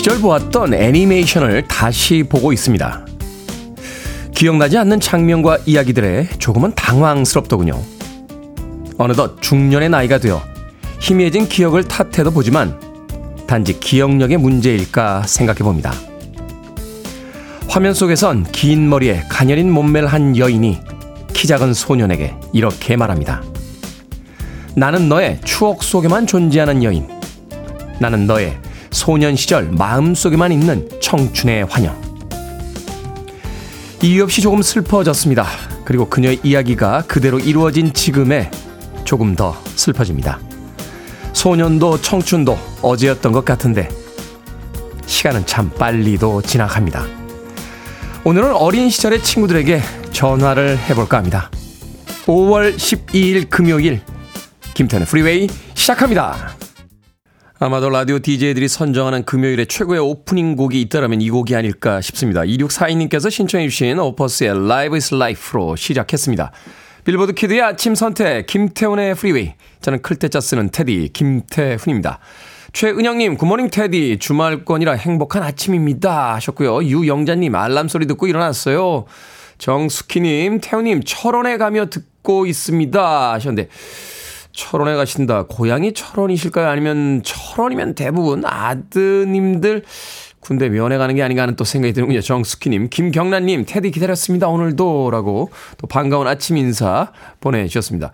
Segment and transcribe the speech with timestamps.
[0.00, 3.04] 시절 보았던 애니메이션을 다시 보고 있습니다.
[4.34, 7.78] 기억나지 않는 장면과 이야기들에 조금은 당황스럽더군요.
[8.96, 10.40] 어느덧 중년의 나이가 되어
[11.00, 12.80] 희미해진 기억을 탓해도 보지만
[13.46, 15.92] 단지 기억력의 문제일까 생각해 봅니다.
[17.68, 20.80] 화면 속에선 긴 머리에 가녀린 몸매를 한 여인이
[21.34, 23.42] 키 작은 소년에게 이렇게 말합니다.
[24.74, 27.06] 나는 너의 추억 속에만 존재하는 여인.
[27.98, 28.56] 나는 너의
[28.90, 32.00] 소년 시절 마음속에만 있는 청춘의 환영.
[34.02, 35.46] 이유 없이 조금 슬퍼졌습니다.
[35.84, 38.50] 그리고 그녀의 이야기가 그대로 이루어진 지금에
[39.04, 40.38] 조금 더 슬퍼집니다.
[41.32, 43.88] 소년도 청춘도 어제였던 것 같은데
[45.06, 47.04] 시간은 참 빨리도 지나갑니다.
[48.24, 51.50] 오늘은 어린 시절의 친구들에게 전화를 해볼까 합니다.
[52.26, 54.02] 5월 12일 금요일
[54.74, 56.54] 김태훈의 프리웨이 시작합니다.
[57.62, 62.40] 아마도 라디오 DJ들이 선정하는 금요일에 최고의 오프닝 곡이 있다면 이 곡이 아닐까 싶습니다.
[62.40, 66.52] 2642님께서 신청해주신 오퍼스의 Live is Life로 시작했습니다.
[67.04, 69.52] 빌보드 키드의 아침 선택, 김태훈의 프리웨이.
[69.82, 72.18] 저는 클 태 자 쓰는 테디, 김태훈입니다.
[72.72, 74.18] 최은영님, 굿모닝 테디.
[74.20, 76.36] 주말권이라 행복한 아침입니다.
[76.36, 76.82] 하셨고요.
[76.84, 79.04] 유영자님, 알람 소리 듣고 일어났어요.
[79.58, 83.32] 정수키님, 태훈님, 철원에 가며 듣고 있습니다.
[83.34, 83.68] 하셨는데,
[84.52, 85.44] 철원에 가신다.
[85.44, 86.68] 고향이 철원이실까요?
[86.68, 89.84] 아니면 철원이면 대부분 아드님들
[90.40, 92.20] 군대 면회 가는 게 아닌가 하는 또 생각이 드는군요.
[92.20, 94.48] 정수키님, 김경란님, 테디 기다렸습니다.
[94.48, 95.10] 오늘도.
[95.10, 98.12] 라고 또 반가운 아침 인사 보내주셨습니다.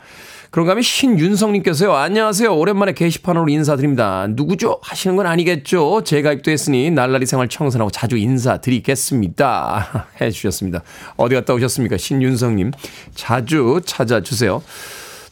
[0.50, 1.92] 그런가 하면 신윤성님께서요.
[1.94, 2.56] 안녕하세요.
[2.56, 4.26] 오랜만에 게시판으로 인사드립니다.
[4.30, 4.78] 누구죠?
[4.82, 6.02] 하시는 건 아니겠죠?
[6.04, 10.08] 재가입도 했으니 날라리 생활 청산하고 자주 인사드리겠습니다.
[10.20, 10.82] 해주셨습니다.
[11.16, 11.96] 어디 갔다 오셨습니까?
[11.96, 12.72] 신윤성님.
[13.14, 14.62] 자주 찾아주세요.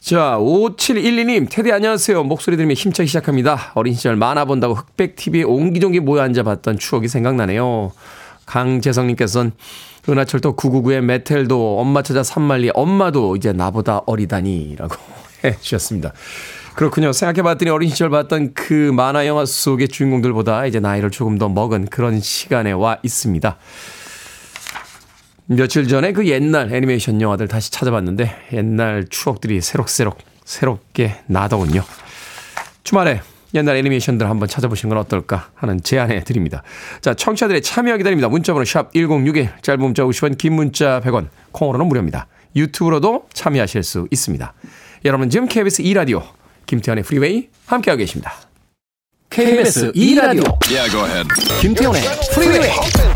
[0.04, 2.25] 자, 5712님, 테디 안녕하세요.
[2.25, 3.72] 목소리 들으며 힘차게 시작합니다.
[3.75, 7.91] 어린 시절 만화 본다고 흑백TV에 옹기종기 모여 앉아 봤던 추억이 생각나네요.
[8.44, 9.53] 강재성님께서는
[10.06, 14.97] 은하철도 999의 메텔도 엄마 찾아 산말리 엄마도 이제 나보다 어리다니 라고
[15.42, 16.12] 해 주셨습니다.
[16.75, 17.15] 그렇군요.
[17.15, 22.21] 생각해봤더니 어린 시절 봤던 그 만화 영화 속의 주인공들보다 이제 나이를 조금 더 먹은 그런
[22.21, 23.56] 시간에 와 있습니다.
[25.47, 31.82] 며칠 전에 그 옛날 애니메이션 영화들 다시 찾아봤는데 옛날 추억들이 새록새록 새롭게 나더군요.
[32.82, 33.21] 주말에
[33.54, 36.62] 옛날 애니메이션들 한번 찾아보시는 건 어떨까 하는 제안해 드립니다.
[37.00, 38.28] 자, 청취자들의 참여 기다립니다.
[38.28, 42.27] 문자번호 샵 1061, 짧은 문자 50원, 긴 문자 100원, 콩으로는 무료입니다.
[42.56, 44.53] 유튜브로도 참여하실 수 있습니다.
[45.04, 46.22] 여러분 지금 KBS 2라디오
[46.67, 48.34] 김태훈의 프리웨이 함께하고 계십니다.
[49.31, 51.28] KBS 2라디오 yeah,
[51.60, 52.03] 김태현의
[52.33, 53.14] 프리웨이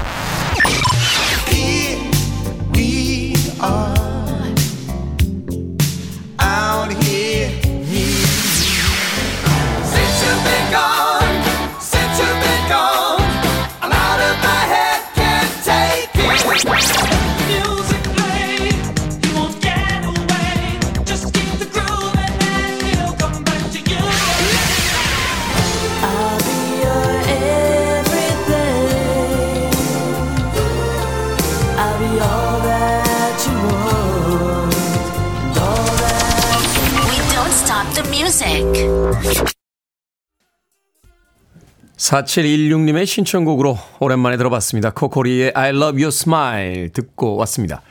[41.96, 44.90] 4716님의 신청곡으로 오랜만에 들어봤습니다.
[44.90, 47.82] 코코리의 I love your smile 듣고 왔습니다.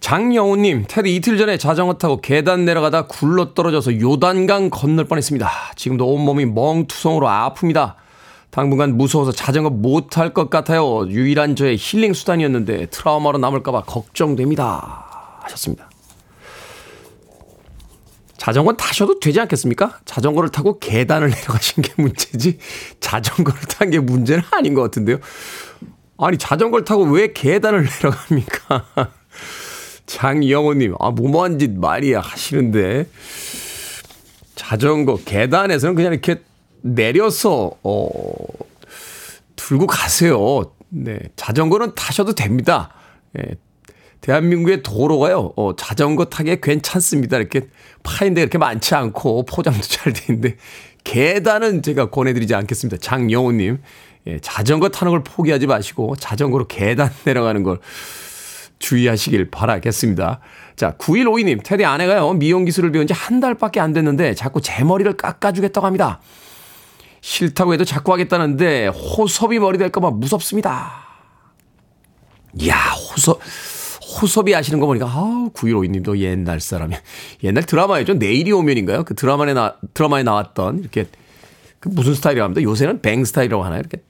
[0.00, 5.50] 장영우님, 테디 이틀 전에 자전거 타고 계단 내려가다 굴러 떨어져서 요단강 건널 뻔했습니다.
[5.74, 7.94] 지금도 온몸이 멍투성으로 아픕니다.
[8.50, 11.06] 당분간 무서워서 자전거 못탈것 같아요.
[11.08, 15.40] 유일한 저의 힐링 수단이었는데 트라우마로 남을까봐 걱정됩니다.
[15.42, 15.90] 하셨습니다.
[18.46, 19.98] 자전거 타셔도 되지 않겠습니까?
[20.04, 22.60] 자전거를 타고 계단을 내려가신 게 문제지
[23.00, 25.18] 자전거를 탄 게 문제는 아닌 것 같은데요.
[26.16, 29.10] 아니 자전거를 타고 왜 계단을 내려갑니까?
[30.06, 33.08] 장영호님, 아 무모한 짓 말이야 하시는데
[34.54, 36.40] 자전거 계단에서는 그냥 이렇게
[36.82, 38.08] 내려서 어
[39.56, 40.70] 들고 가세요.
[40.88, 42.94] 네, 자전거는 타셔도 됩니다.
[43.40, 43.56] 예,
[44.26, 47.36] 대한민국의 도로가요, 어, 자전거 타기에 괜찮습니다.
[47.36, 47.68] 이렇게
[48.02, 50.56] 파인데 이렇게 많지 않고 포장도 잘 돼 있는데
[51.04, 52.96] 계단은 제가 권해드리지 않겠습니다.
[53.00, 53.78] 장영호님,
[54.26, 57.78] 예, 자전거 타는 걸 포기하지 마시고 자전거로 계단 내려가는 걸
[58.80, 60.40] 주의하시길 바라겠습니다.
[60.74, 65.16] 자, 9152님, 테디 아내가요, 미용 기술을 배운 지 한 달밖에 안 됐는데 자꾸 제 머리를
[65.16, 66.20] 깎아주겠다고 합니다.
[67.20, 71.04] 싫다고 해도 자꾸 하겠다는데 호섭이 머리 될까봐 무섭습니다.
[72.58, 73.40] 이야, 호섭,
[74.20, 76.94] 호섭이 아시는 거 보니까, 아우, 9152님도 옛날 사람이.
[77.44, 78.14] 옛날 드라마였죠.
[78.14, 79.04] 내일이 오면인가요?
[79.04, 81.06] 그 드라마에, 나, 드라마에 나왔던 이렇게
[81.80, 82.62] 그 무슨 스타일이라고 합니다.
[82.62, 83.80] 요새는 뱅 스타일이라고 하나요?
[83.80, 84.02] 이렇게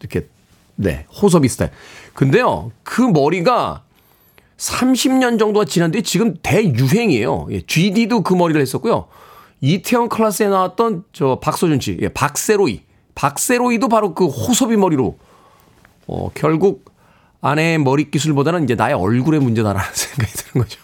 [0.00, 0.28] 이렇게
[0.76, 1.70] 네 호섭이 스타일.
[2.12, 3.82] 근데요 그 머리가
[4.56, 7.48] 30년 정도가 지났는데 지금 대유행이에요.
[7.50, 9.06] 예, GD도 그 머리를 했었고요.
[9.60, 12.82] 이태원 클래스에 나왔던 저 박소준 씨, 예, 박세로이.
[13.14, 15.16] 박세로이도 바로 그 호섭이 머리로
[16.06, 16.84] 어, 결국
[17.44, 20.80] 아내의 머리 기술보다는 이제 나의 얼굴의 문제다라는 생각이 드는 거죠.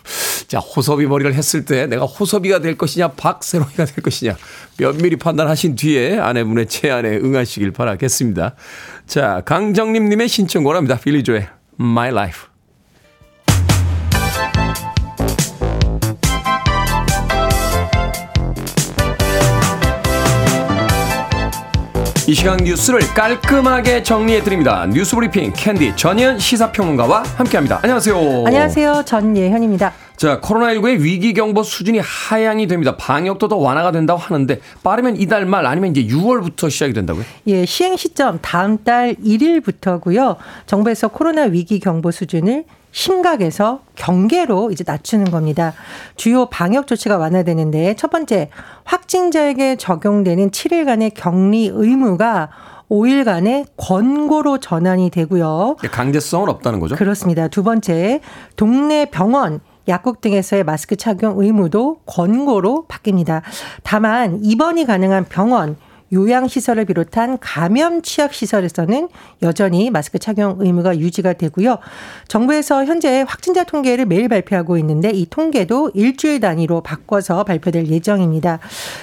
[0.47, 4.37] 자, 호섭이 머리를 했을 때 내가 호섭이가 될 것이냐, 박세로이가 될 것이냐,
[4.77, 8.57] 면밀히 판단하신 뒤에 아내분의 제안에 응하시길 바라겠습니다.
[9.07, 10.99] 자, 강정림님의 신청곡합니다.
[10.99, 11.49] 빌리조의
[11.81, 12.50] My Life.
[22.31, 24.87] 이 시간 뉴스를 깔끔하게 정리해 드립니다.
[24.87, 27.81] 뉴스 브리핑 캔디 전예현 시사평론가와 함께합니다.
[27.83, 28.45] 안녕하세요.
[28.47, 29.03] 안녕하세요.
[29.05, 29.93] 전예현입니다.
[30.17, 32.97] 자, 코로나19의 위기 경보 수준이 하향이 됩니다.
[32.97, 37.25] 방역도 더 완화가 된다고 하는데 빠르면 이달 말 아니면 이제 6월부터 시작이 된다고요?
[37.49, 40.37] 예, 시행 시점 다음 달 1일부터고요.
[40.67, 45.73] 정부에서 코로나 위기 경보 수준을 심각에서 경계로 이제 낮추는 겁니다.
[46.17, 48.51] 주요 방역 조치가 완화되는데 첫 번째
[48.85, 52.51] 확진자에게 적용되는 7일간의 격리 의무가
[52.91, 55.77] 5일간의 권고로 전환이 되고요.
[55.91, 56.97] 강제성은 없다는 거죠?
[56.97, 57.49] 그렇습니다.
[57.49, 58.21] 두 번째
[58.57, 63.43] 동네 병원 약국 등에서의 마스크 착용 의무도 권고로 바뀝니다.
[63.83, 65.77] 다만 입원이 가능한 병원
[66.13, 69.09] 요양시설을 비롯한 감염 취약시설에서는
[69.43, 71.79] 여전히 마스크 착용 의무가 유지가 되고요.
[72.29, 78.59] 정부에서 현재 확진자 통계를 매일 발표하고 있는데 이 통계도 일주일 단위로 바꿔서 발표될 예정입니다.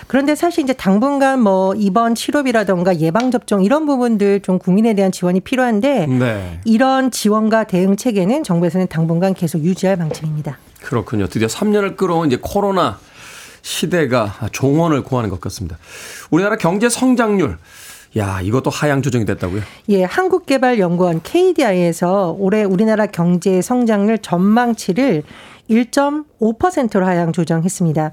[0.07, 6.07] 그런데 사실 이제 당분간 뭐 입원 치료비라던가 예방접종 이런 부분들 좀 국민에 대한 지원이 필요한데
[6.07, 6.59] 네.
[6.65, 10.57] 이런 지원과 대응 체계는 정부에서는 당분간 계속 유지할 방침입니다.
[10.81, 11.27] 그렇군요.
[11.27, 13.00] 드디어 3년을 끌어온 이제 코로나
[13.62, 15.77] 시대가 종언을 구하는 것 같습니다.
[16.30, 17.57] 우리나라 경제 성장률
[18.18, 19.62] 야, 이것도 하향 조정이 됐다고요?
[19.89, 25.24] 예, 한국개발연구원 KDI에서 올해 우리나라 경제 성장률 전망치를
[25.69, 28.12] 1.5%로 하향 조정했습니다.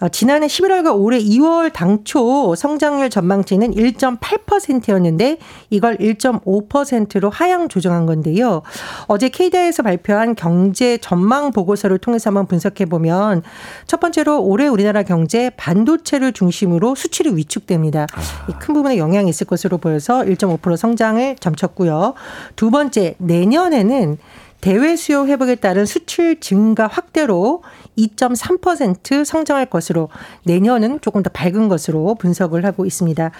[0.00, 5.38] 어, 지난해 11월과 올해 2월 당초 성장률 전망치는 1.8%였는데
[5.70, 8.62] 이걸 1.5%로 하향 조정한 건데요.
[9.06, 13.42] 어제 KDI에서 발표한 경제 전망 보고서를 통해서 한번 분석해 보면
[13.86, 18.06] 첫 번째로 올해 우리나라 경제 반도체를 중심으로 수출이 위축됩니다.
[18.12, 18.58] 아.
[18.58, 22.14] 큰 부분에 영향이 있을 것으로 보여서 1.5% 성장을 점쳤고요.
[22.56, 24.18] 두 번째 내년에는
[24.60, 27.62] 대외 수요 회복에 따른 수출 증가 확대로
[27.96, 30.08] 2.3% 성장할 것으로
[30.44, 33.30] 내년은 조금 더 밝은 것으로 분석을 하고 있습니다.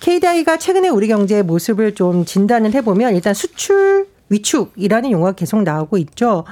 [0.00, 6.44] KDI가 최근에 우리 경제의 모습을 좀 진단을 해보면 일단 수출 위축이라는 용어가 계속 나오고 있죠.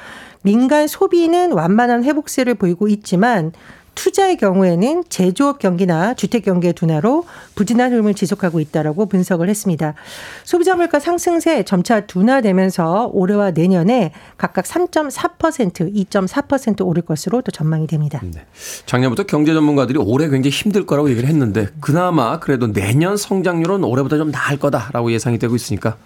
[0.42, 3.52] 민간 소비는 완만한 회복세를 보이고 있지만
[3.94, 7.24] 투자의 경우에는 제조업 경기나 주택 경기의 둔화로
[7.54, 9.94] 부진한 흐름을 지속하고 있다라고 분석을 했습니다.
[10.44, 18.20] 소비자 물가 상승세 점차 둔화되면서 올해와 내년에 각각 3.4%, 2.4% 오를 것으로 또 전망이 됩니다.
[18.22, 18.46] 네.
[18.86, 24.30] 작년부터 경제 전문가들이 올해 굉장히 힘들 거라고 얘기를 했는데 그나마 그래도 내년 성장률은 올해보다 좀
[24.30, 25.96] 나을 거다라고 예상이 되고 있으니까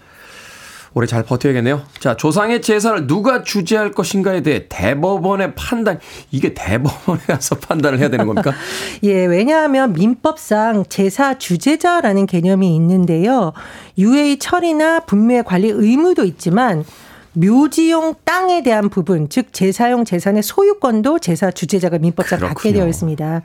[0.95, 1.83] 올해 잘 버텨야겠네요.
[1.99, 5.99] 자, 조상의 제사를 누가 주재할 것인가에 대해 대법원의 판단,
[6.31, 8.53] 이게 대법원에 가서 판단을 해야 되는 겁니까?
[9.03, 13.53] 예, 왜냐하면 민법상 제사 주재자라는 개념이 있는데요.
[13.99, 16.85] 유해 처리나 분묘 관리 의무도 있지만
[17.33, 22.55] 묘지용 땅에 대한 부분, 즉 제사용 재산의 소유권도 제사 주재자가 민법상 그렇군요.
[22.55, 23.43] 갖게 되어 있습니다.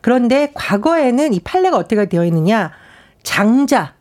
[0.00, 2.70] 그런데 과거에는 이 판례가 어떻게 되어 있느냐?
[3.24, 3.94] 장자,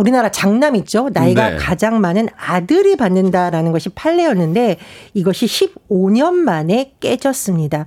[0.00, 1.10] 우리나라 장남 있죠.
[1.12, 1.56] 나이가 네.
[1.56, 4.78] 가장 많은 아들이 받는다라는 것이 판례였는데
[5.14, 7.86] 이것이 15년 만에 깨졌습니다.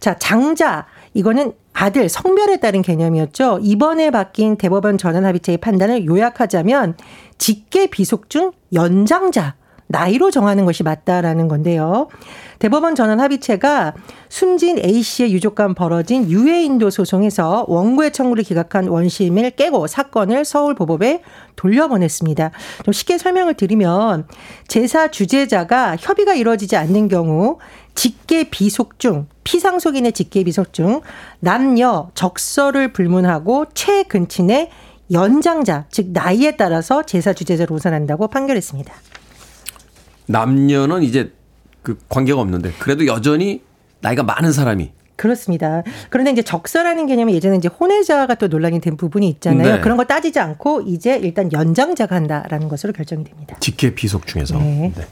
[0.00, 3.60] 자, 장자 이거는 아들 성별에 따른 개념이었죠.
[3.62, 6.96] 이번에 바뀐 대법원 전원 합의체의 판단을 요약하자면
[7.38, 9.54] 직계 비속 중 연장자
[9.92, 12.08] 나이로 정하는 것이 맞다라는 건데요.
[12.58, 13.94] 대법원 전원 합의체가
[14.28, 21.22] 숨진 A 씨의 유족 간 벌어진 유해인도 소송에서 원고의 청구를 기각한 원심을 깨고 사건을 서울보법에
[21.56, 22.50] 돌려보냈습니다.
[22.84, 24.26] 좀 쉽게 설명을 드리면
[24.68, 27.58] 제사 주재자가 협의가 이루어지지 않는 경우
[27.94, 31.02] 직계 비속 중 피상속인의 직계 비속 중
[31.40, 34.70] 남녀 적서를 불문하고 최근친의
[35.10, 38.94] 연장자 즉 나이에 따라서 제사 주재자로 우선한다고 판결했습니다.
[40.26, 41.32] 남녀는 이제
[41.82, 43.62] 그 관계가 없는데 그래도 여전히
[44.00, 45.84] 나이가 많은 사람이 그렇습니다.
[46.10, 49.76] 그런데 이제 적사라는 개념이 예전에 이제 혼외자가 또 논란이 된 부분이 있잖아요.
[49.76, 49.80] 네.
[49.80, 53.56] 그런 거 따지지 않고 이제 일단 연장자가 한다라는 것으로 결정이 됩니다.
[53.60, 54.58] 직계 비속 중에서.
[54.58, 54.92] 네.
[54.96, 55.04] 네.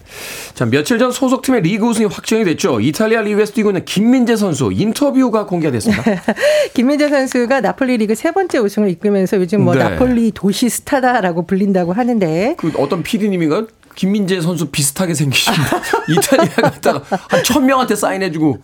[0.55, 2.81] 자, 며칠 전 소속팀의 리그 우승이 확정이 됐죠.
[2.81, 6.03] 이탈리아 리그에서 뛰고 있는 김민재 선수 인터뷰가 공개가 됐습니다.
[6.75, 9.85] 김민재 선수가 나폴리 리그 세 번째 우승을 이끌면서 요즘 뭐 네.
[9.85, 15.61] 나폴리 도시 스타다라고 불린다고 하는데 그 어떤 PD님인가 김민재 선수 비슷하게 생기신다.
[16.09, 18.59] 이탈리아 갔다가 한 천 명한테 사인해주고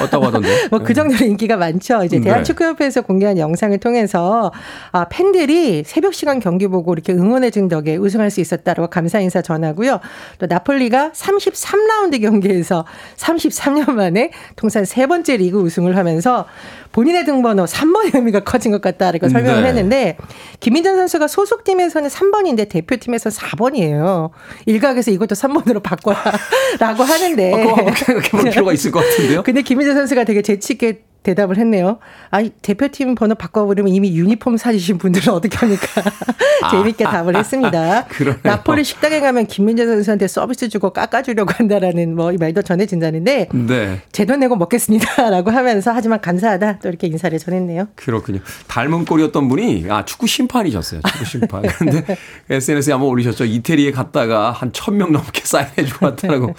[0.00, 0.68] 왔다고 하던데.
[0.68, 2.02] 뭐 그 정도로 인기가 많죠.
[2.04, 2.24] 이제 네.
[2.24, 4.52] 대한축구협회에서 공개한 영상을 통해서
[4.90, 10.00] 아, 팬들이 새벽 시간 경기 보고 이렇게 응원해준 덕에 우승할 수 있었다고 감사 인사 전하고요.
[10.38, 12.84] 또 나폴리가 33라운드 경기에서
[13.16, 16.46] 33년 만에 통산 세 번째 리그 우승을 하면서
[16.92, 19.10] 본인의 등번호 3번의 의미가 커진 것 같다.
[19.10, 19.68] 이렇게 설명을 네.
[19.68, 20.16] 했는데
[20.60, 24.30] 김민정 선수가 소속팀에서는 3번인데 대표팀에서 4번이에요.
[24.66, 27.52] 일각에서 이것도 3번으로 바꿔라라고 하는데.
[27.52, 29.42] 어, 그거 생각해볼 필요가 있을 것 같은데요.
[29.44, 31.98] 근데 김민정 선수가 되게 재치 있게 대답을 했네요.
[32.30, 35.86] 아, 대표팀 번호 바꿔버리면 이미 유니폼 사주신 분들은 어떻게 합니까?
[36.70, 38.04] 재밌게 답을 했습니다.
[38.10, 38.40] 그러네요.
[38.42, 44.00] 나폴리 식당에 가면 김민재 선수한테 서비스 주고 깎아주려고 한다라는 뭐 이 말도 전해진다는데 네.
[44.12, 47.88] 제돈 내고 먹겠습니다라고 하면서 하지만 감사하다 또 이렇게 인사를 전했네요.
[47.94, 48.40] 그렇군요.
[48.68, 51.00] 닮은 꼴이었던 분이 아 축구 심판이셨어요.
[51.06, 51.62] 축구 심판.
[51.62, 52.04] 근데
[52.48, 53.44] SNS에 한번 올리셨죠.
[53.44, 56.54] 이태리에 갔다가 한 천 명 넘게 사인해주고 왔다라고.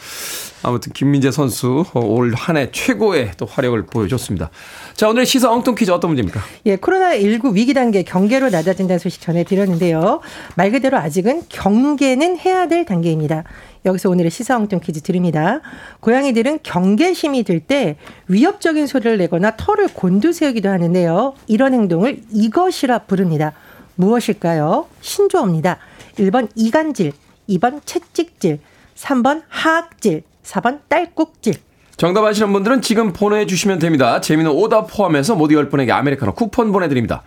[0.63, 4.49] 아무튼 김민재 선수 올 한 해 최고의 또 화력을 보여줬습니다.
[4.95, 6.39] 자, 오늘 시사 엉뚱 퀴즈 어떤 문제입니까?
[6.65, 10.21] 예, 코로나19 위기 단계 경계로 낮아진다는 소식 전해드렸는데요.
[10.55, 13.43] 말 그대로 아직은 경계는 해야 될 단계입니다.
[13.85, 15.59] 여기서 오늘의 시사 엉뚱 퀴즈 드립니다.
[15.99, 21.33] 고양이들은 경계심이 들 때 위협적인 소리를 내거나 털을 곤두세우기도 하는데요.
[21.47, 23.53] 이런 행동을 이것이라 부릅니다.
[23.95, 24.87] 무엇일까요?
[25.01, 25.77] 신조어입니다.
[26.17, 27.11] 1번 이간질,
[27.49, 28.59] 2번 채찍질,
[28.95, 31.55] 3번 하악질, 4번 딸꾹질.
[31.95, 34.19] 정답 아시는 분들은 지금 보내주시면 됩니다.
[34.19, 37.21] 재미는 오답 포함해서 모두 10분에게 아메리카노 쿠폰 보내드립니다.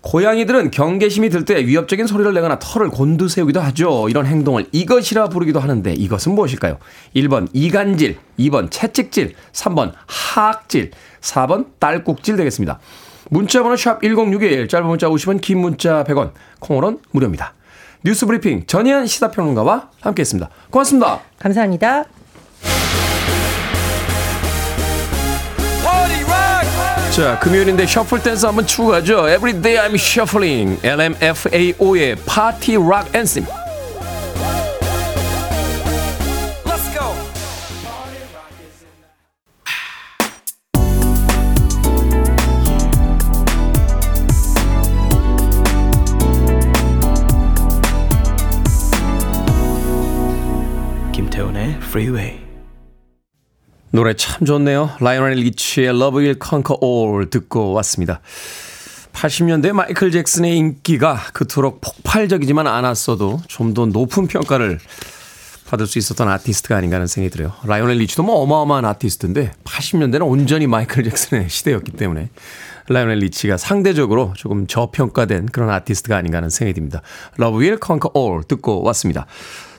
[0.00, 4.08] 고양이들은 경계심이 들 때 위협적인 소리를 내거나 털을 곤두세우기도 하죠.
[4.08, 6.78] 이런 행동을 이것이라 부르기도 하는데 이것은 무엇일까요?
[7.14, 12.80] 1번 이간질, 2번 채찍질, 3번 하악질, 4번 딸꾹질 되겠습니다.
[13.28, 16.30] 문자번호 샵 1061, 짧은 문자 50원, 긴 문자 100원,
[16.60, 17.52] 콩으로는 무료입니다.
[18.02, 20.48] 뉴스 브리핑 전희연 시사평론가와 함께했습니다.
[20.70, 21.20] 고맙습니다.
[21.38, 22.04] 감사합니다.
[27.16, 29.26] 자, 금요일인데 셔플 댄스 한번 추고 가죠.
[29.26, 30.78] Everyday I'm Shuffling.
[30.86, 33.46] LMFAO의 파티 락 앤심.
[51.14, 52.45] 김태훈의 Freeway.
[53.96, 54.90] 노래 참 좋네요.
[55.00, 58.20] 라이오넬 리치의 Love Will Conquer All 듣고 왔습니다.
[59.14, 64.80] 80년대 마이클 잭슨의 인기가 그토록 폭발적이지만 않았어도 좀 더 높은 평가를
[65.70, 67.54] 받을 수 있었던 아티스트가 아닌가 하는 생각이 들어요.
[67.64, 72.28] 라이오넬 리치도 뭐 어마어마한 아티스트인데 80년대는 온전히 마이클 잭슨의 시대였기 때문에
[72.88, 77.00] 라이오넬 리치가 상대적으로 조금 저평가된 그런 아티스트가 아닌가 하는 생각이 듭니다.
[77.40, 79.26] Love Will Conquer All 듣고 왔습니다.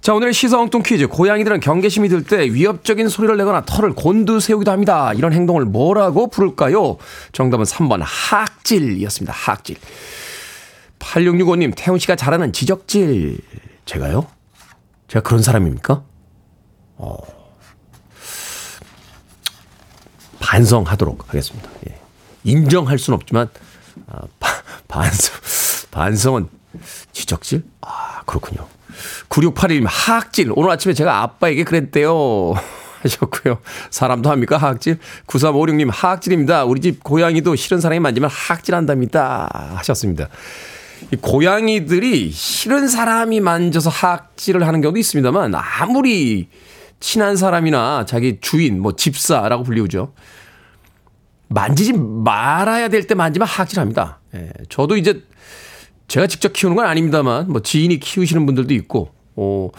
[0.01, 1.07] 자, 오늘의 시사 엉뚱 퀴즈.
[1.07, 5.13] 고양이들은 경계심이 들 때 위협적인 소리를 내거나 털을 곤두세우기도 합니다.
[5.13, 6.97] 이런 행동을 뭐라고 부를까요?
[7.31, 9.33] 정답은 3번 하악질이었습니다.
[9.33, 9.77] 하악질.
[10.99, 13.39] 8665님, 태훈 씨가 잘하는 지적질.
[13.85, 14.27] 제가요?
[15.07, 16.03] 제가 그런 사람입니까?
[16.97, 17.17] 어.
[20.39, 21.69] 반성하도록 하겠습니다.
[21.89, 21.99] 예.
[22.43, 23.49] 인정할 수는 없지만,
[24.07, 24.49] 아, 바,
[24.87, 25.35] 반성,
[25.91, 26.47] 반성은
[27.11, 27.63] 지적질?
[27.81, 28.67] 아, 그렇군요.
[29.29, 30.51] 9681님, 하악질.
[30.55, 32.53] 오늘 아침에 제가 아빠에게 그랬대요.
[33.03, 33.59] 하셨고요.
[33.91, 34.57] 사람도 합니까?
[34.57, 34.97] 하악질?
[35.27, 36.65] 9356님, 하악질입니다.
[36.65, 39.47] 우리 집 고양이도 싫은 사람이 만지면 하악질 한답니다.
[39.77, 40.29] 하셨습니다.
[41.11, 46.49] 이 고양이들이 싫은 사람이 만져서 하악질을 하는 경우도 있습니다만, 아무리
[46.99, 50.13] 친한 사람이나 자기 주인, 뭐 집사라고 불리우죠.
[51.49, 54.19] 만지지 말아야 될 때 만지면 하악질 합니다.
[54.33, 55.23] 예, 저도 이제
[56.07, 59.69] 제가 직접 키우는 건 아닙니다만 뭐 지인이 키우시는 분들도 있고 어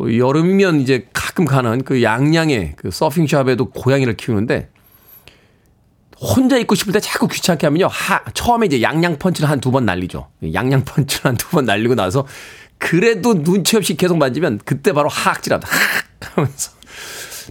[0.00, 4.68] 여름이면 이제 가끔 가는 그 양양의 그 서핑샵에도 고양이를 키우는데
[6.20, 7.86] 혼자 있고 싶을 때 자꾸 귀찮게 하면요.
[7.86, 10.28] 하, 처음에 이제 양양 펀치를 한 두 번 날리죠.
[10.52, 12.26] 양양 펀치를 한 두 번 날리고 나서
[12.76, 15.66] 그래도 눈치 없이 계속 만지면 그때 바로 하악질한다.
[15.68, 16.72] 하악 하면서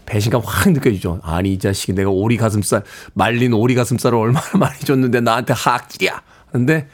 [0.05, 1.19] 배신감 확 느껴지죠.
[1.23, 6.21] 아니 이 자식이 내가 오리 가슴살 말린 오리 가슴살을 얼마나 많이 줬는데 나한테 하악질이야.
[6.51, 6.87] 근데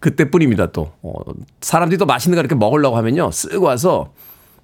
[0.00, 0.92] 그때뿐입니다 또.
[1.02, 1.12] 어,
[1.60, 3.30] 사람들이 또 맛있는 거 이렇게 먹으려고 하면요.
[3.30, 4.12] 쓱 와서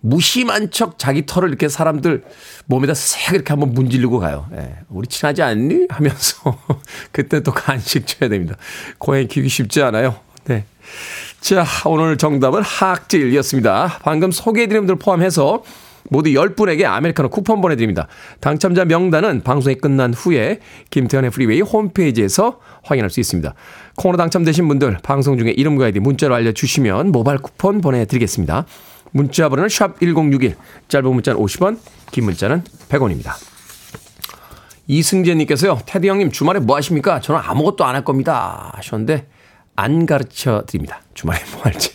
[0.01, 2.25] 무심한 척 자기 털을 이렇게 사람들
[2.67, 4.47] 몸에다 색 이렇게 한번 문지르고 가요.
[4.57, 4.77] 예.
[4.91, 5.87] 우리 친하지 않니?
[5.89, 6.59] 하면서
[7.13, 8.57] 그때 또 간식 줘야 됩니다.
[8.99, 10.17] 고양이 키우기 쉽지 않아요.
[10.45, 10.65] 네.
[11.41, 14.01] 자, 오늘 정답은 학질이었습니다.
[14.03, 15.63] 방금 소개해드린 분들 포함해서
[16.11, 18.09] 모두 10분에게 아메리카노 쿠폰 보내드립니다.
[18.41, 20.59] 당첨자 명단은 방송이 끝난 후에
[20.91, 23.55] 김태훈의 프리웨이 홈페이지에서 확인할 수 있습니다.
[23.97, 28.65] 콩으로 당첨되신 분들 방송 중에 이름과 아이디 문자로 알려주시면 모바일 쿠폰 보내드리겠습니다.
[29.13, 30.57] 문자 번호는 샵 1061,
[30.89, 31.79] 짧은 문자는 50원,
[32.11, 33.33] 긴 문자는 100원입니다.
[34.87, 37.21] 이승재님께서요, 테디 형님 주말에 뭐 하십니까?
[37.21, 38.73] 저는 아무것도 안 할 겁니다.
[38.77, 39.27] 하셨는데,
[39.77, 41.03] 안 가르쳐 드립니다.
[41.15, 41.91] 주말에 뭐 할지.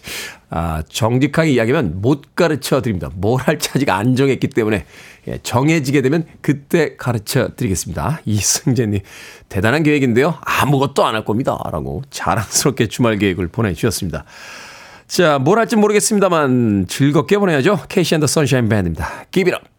[0.49, 3.09] 아, 정직하게 이야기하면 못 가르쳐 드립니다.
[3.13, 4.85] 뭘 할지 아직 안 정했기 때문에
[5.27, 8.21] 예, 정해지게 되면 그때 가르쳐 드리겠습니다.
[8.25, 9.01] 이승재님,
[9.49, 10.35] 대단한 계획인데요.
[10.41, 11.57] 아무것도 안 할 겁니다.
[11.71, 14.23] 라고 자랑스럽게 주말 계획을 보내주셨습니다.
[15.07, 17.81] 자, 뭘 할지 모르겠습니다만 즐겁게 보내야죠.
[17.89, 19.25] 케이시 앤더 선샤인 밴드입니다.
[19.31, 19.76] Give it up.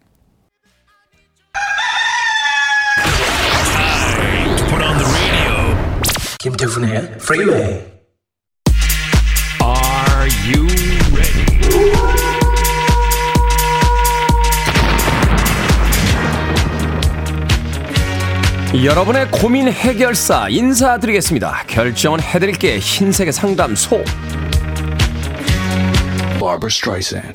[6.39, 7.85] 김태훈의 Freeway.
[9.61, 10.67] Are you
[11.13, 12.59] ready?
[18.85, 21.65] 여러분의 고민 해결사 인사드리겠습니다.
[21.67, 24.05] 결정은 해드릴게 흰색의 상담소.
[26.39, 27.33] Barbara Streisand.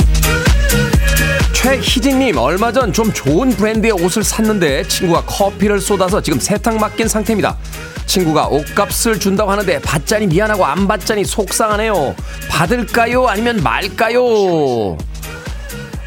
[1.53, 7.57] 최희진님 얼마 전 좀 좋은 브랜드의 옷을 샀는데 친구가 커피를 쏟아서 지금 세탁 맡긴 상태입니다.
[8.05, 12.15] 친구가 옷값을 준다고 하는데 받자니 미안하고 안 받자니 속상하네요.
[12.49, 13.27] 받을까요?
[13.27, 14.97] 아니면 말까요?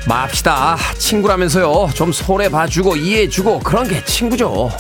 [0.07, 0.77] 맙시다.
[0.99, 1.91] 친구라면서요.
[1.95, 4.71] 좀 손해 봐주고 이해해주고 그런 게 친구죠.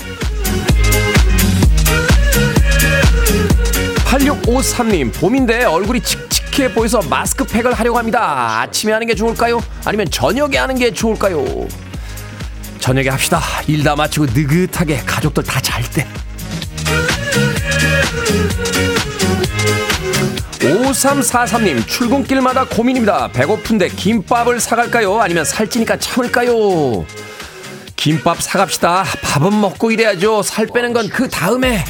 [4.07, 8.61] 8653님, 봄인데 얼굴이 칙칙해 보여서 마스크팩을 하려고 합니다.
[8.63, 9.61] 아침에 하는 게 좋을까요?
[9.85, 11.45] 아니면 저녁에 하는 게 좋을까요?
[12.79, 13.43] 저녁에 합시다.
[13.67, 16.07] 일 다 마치고 느긋하게 가족들 다 잘 때.
[20.61, 23.29] 5343님, 출근길마다 고민입니다.
[23.29, 25.21] 배고픈데 김밥을 사갈까요?
[25.21, 27.05] 아니면 살찌니까 참을까요?
[27.95, 29.05] 김밥 사갑시다.
[29.23, 30.43] 밥은 먹고 일해야죠.
[30.43, 31.85] 살 빼는 건 그 다음에.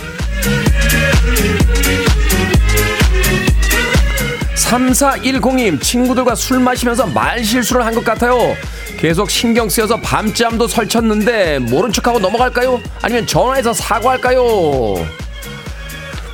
[4.57, 8.55] 3410님 친구들과 술 마시면서 말 실수를 한 것 같아요.
[8.99, 12.81] 계속 신경 쓰여서 밤잠도 설쳤는데 모른 척하고 넘어갈까요?
[13.03, 15.07] 아니면 전화해서 사과할까요?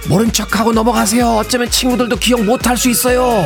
[0.08, 1.26] 모른 척하고 넘어가세요.
[1.36, 3.44] 어쩌면 친구들도 기억 못할 수 있어요.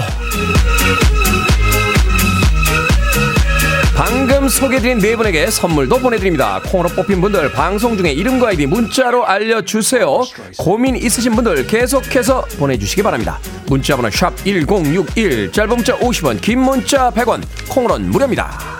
[3.94, 6.60] 방금 소개드린 네 분에게 선물도 보내드립니다.
[6.66, 10.20] 콩으로 뽑힌 분들 방송 중에 이름과 아이디 문자로 알려주세요.
[10.58, 13.38] 고민 있으신 분들 계속해서 보내주시기 바랍니다.
[13.68, 18.75] 문자번호 샵 1061 짧은 문자 50원 긴 문자 100원 콩으로는 무료입니다.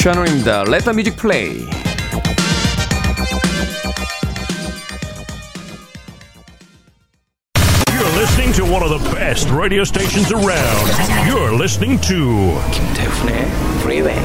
[0.00, 0.64] 샤노입니다.
[0.66, 1.68] Let the music play.
[7.92, 10.88] You're listening to one of the best radio stations around.
[11.28, 13.44] You're listening to 김태훈의
[13.82, 14.16] Freeway.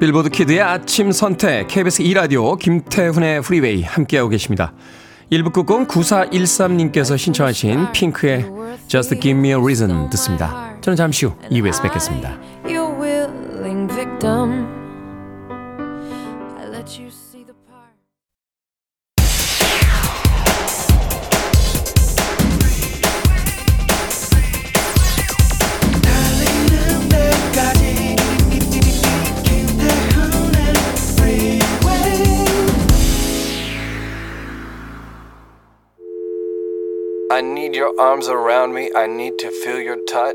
[0.00, 4.74] 빌보드 키드의 아침 선택 KBS 2 라디오 김태훈의 프리웨이 함께하고 계십니다.
[5.30, 8.46] 1부 끝곡 9413님께서 신청하신 핑크의
[8.86, 10.74] Just Give Me a Reason 듣습니다.
[10.80, 12.38] 저는 잠시 후 2부에서 뵙겠습니다.
[37.38, 38.90] I need your arms around me.
[38.96, 40.34] I need to feel your touch.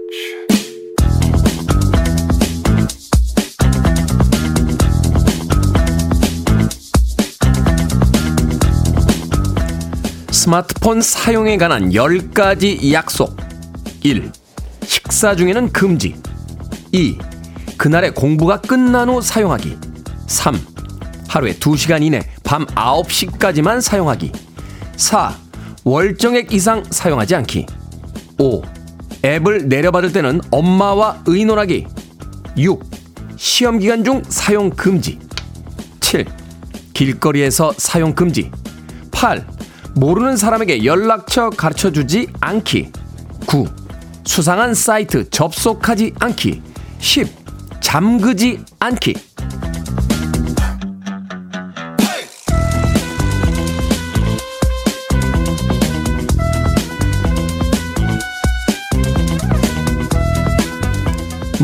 [10.32, 13.36] 스마트폰 사용에 관한 10가지 약속
[14.02, 14.32] 1.
[14.86, 16.16] 식사 중에는 금지
[16.94, 17.18] 2.
[17.78, 19.78] 그날의 공부가 끝난 후 사용하기
[20.28, 20.56] 3.
[21.28, 24.32] 하루에 2시간 이내 밤 9시까지만 사용하기
[24.96, 25.43] 4.
[25.86, 27.66] 월정액 이상 사용하지 않기
[28.40, 28.62] 5.
[29.26, 31.86] 앱을 내려받을 때는 엄마와 의논하기
[32.58, 32.84] 6.
[33.36, 35.20] 시험 기간 중 사용 금지
[36.00, 36.26] 7.
[36.94, 38.50] 길거리에서 사용 금지
[39.12, 39.46] 8.
[39.96, 42.92] 모르는 사람에게 연락처 가르쳐 주지 않기
[43.46, 43.66] 9.
[44.26, 46.62] 수상한 사이트 접속하지 않기
[47.00, 47.28] 10.
[47.82, 49.16] 잠그지 않기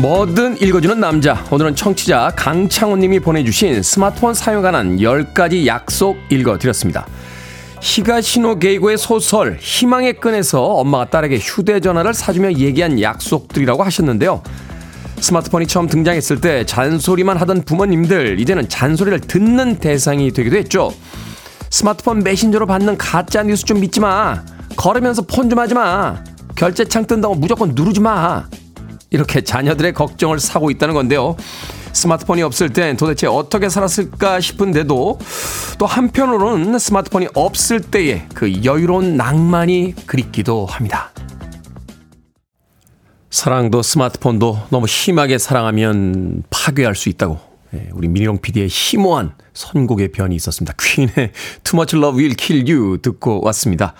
[0.00, 1.44] 뭐든 읽어주는 남자.
[1.50, 7.06] 오늘은 청취자 강창호님이 보내주신 스마트폰 사용에 관한 10가지 약속 읽어드렸습니다.
[7.82, 14.42] 히가시노 게이고의 소설 희망의 끈에서 엄마가 딸에게 휴대전화를 사주며 얘기한 약속들이라고 하셨는데요.
[15.20, 20.94] 스마트폰이 처음 등장했을 때 잔소리만 하던 부모님들 이제는 잔소리를 듣는 대상이 되기도 했죠.
[21.68, 24.42] 스마트폰 메신저로 받는 가짜 뉴스 좀 믿지 마.
[24.76, 26.24] 걸으면서 폰 좀 하지 마.
[26.56, 28.46] 결제창 뜬다고 무조건 누르지 마.
[29.10, 31.36] 이렇게 자녀들의 걱정을 사고 있다는 건데요.
[31.92, 35.18] 스마트폰이 없을 땐 도대체 어떻게 살았을까 싶은데도
[35.78, 41.10] 또 한편으로는 스마트폰이 없을 때의 그 여유로운 낭만이 그립기도 합니다.
[43.30, 47.38] 사랑도 스마트폰도 너무 심하게 사랑하면 파괴할 수 있다고
[47.74, 50.74] 예, 우리 민희룡 PD의 심오한 선곡의 변이 있었습니다.
[50.78, 53.94] 퀸의 Too Much Love Will Kill You 듣고 왔습니다.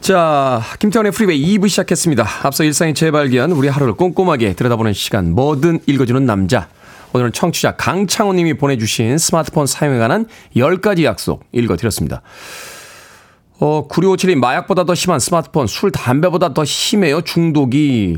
[0.00, 2.24] 자, 김태훈의 프리웨이 2부 시작했습니다.
[2.44, 6.68] 앞서 일상의 재발견, 우리 하루를 꼼꼼하게 들여다보는 시간, 뭐든 읽어주는 남자.
[7.12, 12.22] 오늘은 청취자 강창호 님이 보내주신 스마트폰 사용에 관한 10가지 약속 읽어드렸습니다.
[13.58, 18.16] 어, 9657님 마약보다 더 심한 스마트폰, 술, 담배보다 더 심해요, 중독이.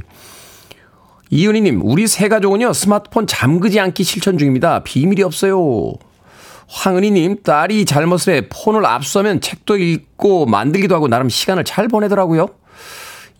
[1.30, 4.82] 이은희님, 우리 세 가족은요, 스마트폰 잠그지 않기 실천 중입니다.
[4.84, 5.94] 비밀이 없어요.
[6.72, 12.48] 황은희님, 딸이 잘못을 해 폰을 압수하면 책도 읽고 만들기도 하고 나름 시간을 잘 보내더라고요.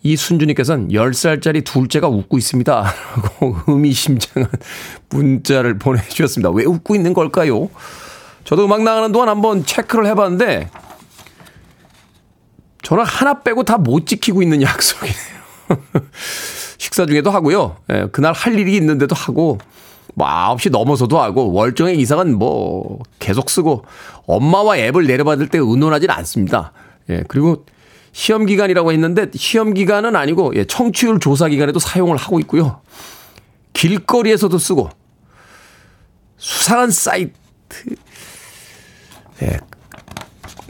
[0.03, 2.83] 이순주님께서는 10살짜리 둘째가 웃고 있습니다.
[3.15, 4.49] 라고 의미심장한
[5.09, 6.49] 문자를 보내주셨습니다.
[6.51, 7.69] 왜 웃고 있는 걸까요?
[8.43, 10.69] 저도 음악 나가는 동안 한번 체크를 해봤는데,
[12.81, 15.15] 저는 하나 빼고 다 못 지키고 있는 약속이네요.
[16.79, 17.77] 식사 중에도 하고요.
[17.93, 19.59] 예, 그날 할 일이 있는데도 하고,
[20.13, 23.85] 뭐 9시 넘어서도 하고, 월정의 이상은 뭐 계속 쓰고,
[24.27, 26.73] 엄마와 앱을 내려받을 때 의논하진 않습니다.
[27.09, 27.65] 예, 그리고
[28.11, 32.81] 시험 기간이라고 했는데, 시험 기간은 아니고, 예, 청취율 조사 기간에도 사용을 하고 있고요.
[33.73, 34.89] 길거리에서도 쓰고,
[36.37, 37.33] 수상한 사이트,
[39.43, 39.59] 예,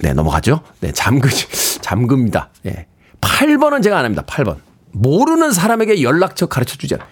[0.02, 0.62] 네, 넘어가죠.
[0.80, 1.30] 네, 잠그,
[1.82, 2.50] 잠급니다.
[2.66, 2.88] 예.
[3.22, 4.24] 8번은 제가 안 합니다.
[4.28, 4.58] 8번.
[4.92, 7.08] 모르는 사람에게 연락처 가르쳐 주지 않아요.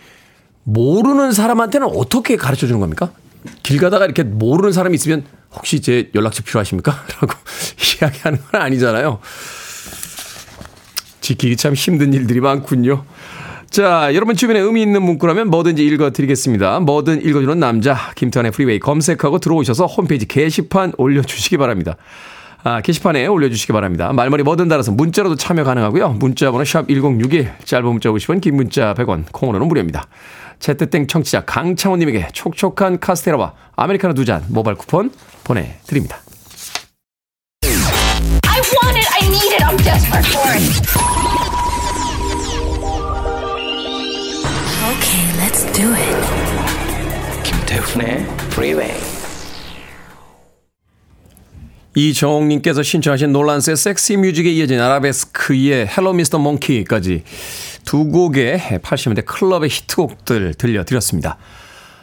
[0.73, 3.11] 모르는 사람한테는 어떻게 가르쳐 주는 겁니까?
[3.63, 6.91] 길 가다가 이렇게 모르는 사람이 있으면 혹시 제 연락처 필요하십니까?
[7.21, 7.33] 라고
[8.01, 9.19] 이야기하는 건 아니잖아요.
[11.21, 13.03] 지키기 참 힘든 일들이 많군요.
[13.69, 16.79] 자, 여러분 주변에 의미 있는 문구라면 뭐든지 읽어드리겠습니다.
[16.79, 21.95] 뭐든 읽어주는 남자, 김태훈의 프리웨이 검색하고 들어오셔서 홈페이지 게시판 올려주시기 바랍니다.
[22.63, 24.11] 아, 게시판에 올려주시기 바랍니다.
[24.11, 26.09] 말머리 뭐든 달아서 문자로도 참여 가능하고요.
[26.13, 30.07] 문자 번호 샵 1061, 짧은 문자 50원, 긴 문자 100원, 콩으로는 무료입니다.
[30.59, 35.11] 채택된 청취자 강창호님에게 촉촉한 카스테라와 아메리카노 두 잔 모바일 쿠폰
[35.43, 36.19] 보내드립니다.
[37.63, 39.07] I want it.
[39.13, 39.63] I need it.
[39.63, 41.89] I'm desperate for it.
[44.91, 47.43] Okay, let's do it.
[47.43, 48.93] 김태훈의 Freeway.
[51.95, 56.37] 이정옥님께서 신청하신 놀란스의 섹시 뮤직에 이어진 아라베스크의 Hello Mr.
[56.37, 57.23] Monkey까지
[57.89, 61.39] 두 곡의 80년대 클럽의 히트곡들 들려드렸습니다.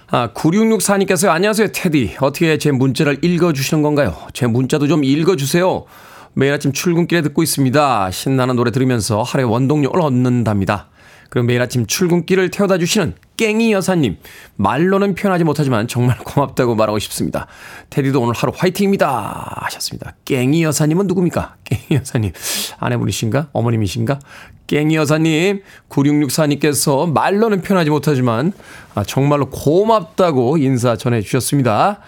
[0.09, 2.17] 아, 9664님께서 안녕하세요, 테디.
[2.19, 4.17] 어떻게 제 문자를 읽어주시는 건가요?
[4.33, 5.85] 제 문자도 좀 읽어주세요.
[6.33, 8.11] 매일 아침 출근길에 듣고 있습니다.
[8.11, 10.89] 신나는 노래 들으면서 하루의 원동력을 얻는답니다.
[11.31, 14.17] 그리고 매일 아침 출근길을 태워다 주시는 깽이 여사님.
[14.57, 17.47] 말로는 표현하지 못하지만 정말 고맙다고 말하고 싶습니다.
[17.91, 19.61] 테디도 오늘 하루 화이팅입니다.
[19.63, 20.15] 하셨습니다.
[20.25, 21.57] 깽이 여사님은 누굽니까?
[21.65, 22.33] 깽이 여사님.
[22.79, 23.49] 아내분이신가?
[23.53, 24.19] 어머님이신가?
[24.67, 28.53] 깽이 여사님, 9664님께서 말로는 표현하지 못하지만
[28.95, 32.01] 아, 정말로 고맙다고 인사 전해 주셨습니다.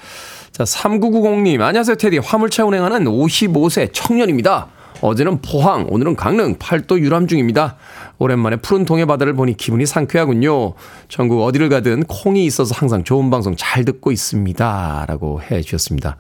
[0.51, 1.61] 자, 3990님.
[1.61, 2.19] 안녕하세요, 테디.
[2.19, 4.69] 화물차 운행하는 55세 청년입니다.
[5.01, 7.77] 어제는 포항, 오늘은 강릉, 팔도 유람 중입니다.
[8.19, 10.75] 오랜만에 푸른 동해 바다를 보니 기분이 상쾌하군요.
[11.09, 15.05] 전국 어디를 가든 콩이 있어서 항상 좋은 방송 잘 듣고 있습니다.
[15.09, 16.17] 라고 해 주셨습니다.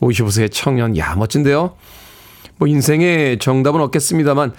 [0.00, 1.74] 55세 청년, 야, 멋진데요?
[2.56, 4.54] 뭐, 인생의 정답은 없겠습니다만,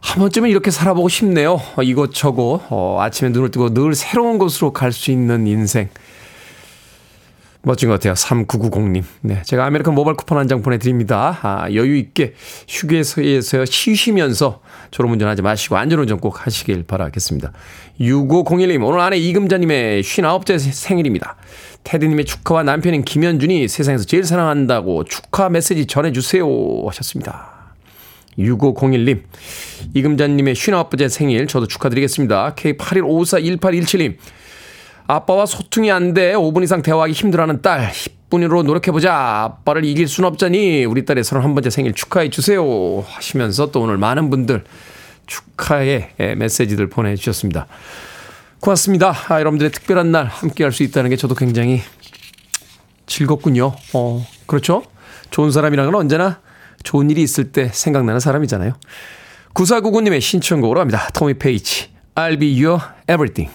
[0.00, 1.60] 한 번쯤은 이렇게 살아보고 싶네요.
[1.82, 5.88] 이것저것, 어, 아침에 눈을 뜨고 늘 새로운 곳으로 갈 수 있는 인생.
[7.64, 8.14] 멋진 것 같아요.
[8.14, 9.04] 3990님.
[9.20, 9.42] 네.
[9.44, 11.38] 제가 아메리칸 모바일 쿠폰 한 장 보내드립니다.
[11.42, 12.34] 아, 여유있게
[12.68, 17.52] 휴게소에서 쉬시면서 졸음운전 하지 마시고 안전운전 꼭 하시길 바라겠습니다.
[18.00, 21.36] 6501님, 오늘 아내 이금자님의 59째 생일입니다.
[21.84, 26.44] 테디님의 축하와 남편인 김현준이 세상에서 제일 사랑한다고 축하 메시지 전해주세요.
[26.88, 27.48] 하셨습니다.
[28.38, 29.22] 6501님,
[29.94, 32.54] 이금자님의 59번째 생일 저도 축하드리겠습니다.
[32.56, 34.16] K81541817님,
[35.12, 36.32] 아빠와 소통이 안 돼.
[36.32, 37.90] 5분 이상 대화하기 힘들어하는 딸.
[37.92, 39.14] 10분으로 노력해보자.
[39.14, 42.64] 아빠를 이길 순 없자니 우리 딸의 31번째 생일 축하해 주세요.
[43.06, 44.64] 하시면서 또 오늘 많은 분들
[45.26, 47.66] 축하의 메시지들 보내주셨습니다.
[48.60, 49.14] 고맙습니다.
[49.28, 51.82] 아, 여러분들의 특별한 날 함께 할 수 있다는 게 저도 굉장히
[53.04, 53.74] 즐겁군요.
[53.92, 54.82] 어, 그렇죠?
[55.30, 56.40] 좋은 사람이라는 건 언제나
[56.84, 58.72] 좋은 일이 있을 때 생각나는 사람이잖아요.
[59.52, 61.10] 9499님의 신청곡으로 합니다.
[61.12, 63.52] 토미 페이치, I'll be your everything.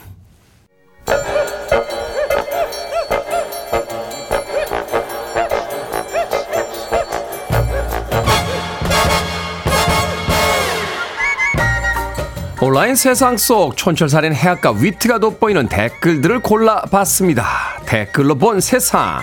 [12.67, 17.45] 온라인 세상 속 촌철살인 해악과 위트가 돋보이는 댓글들을 골라봤습니다.
[17.86, 19.21] 댓글로 본 세상.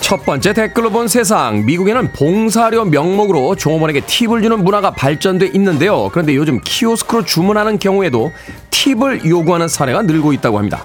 [0.00, 1.64] 첫 번째 댓글로 본 세상.
[1.64, 6.08] 미국에는 봉사료 명목으로 종업원에게 팁을 주는 문화가 발전돼 있는데요.
[6.10, 8.32] 그런데 요즘 키오스크로 주문하는 경우에도
[8.70, 10.84] 팁을 요구하는 사례가 늘고 있다고 합니다.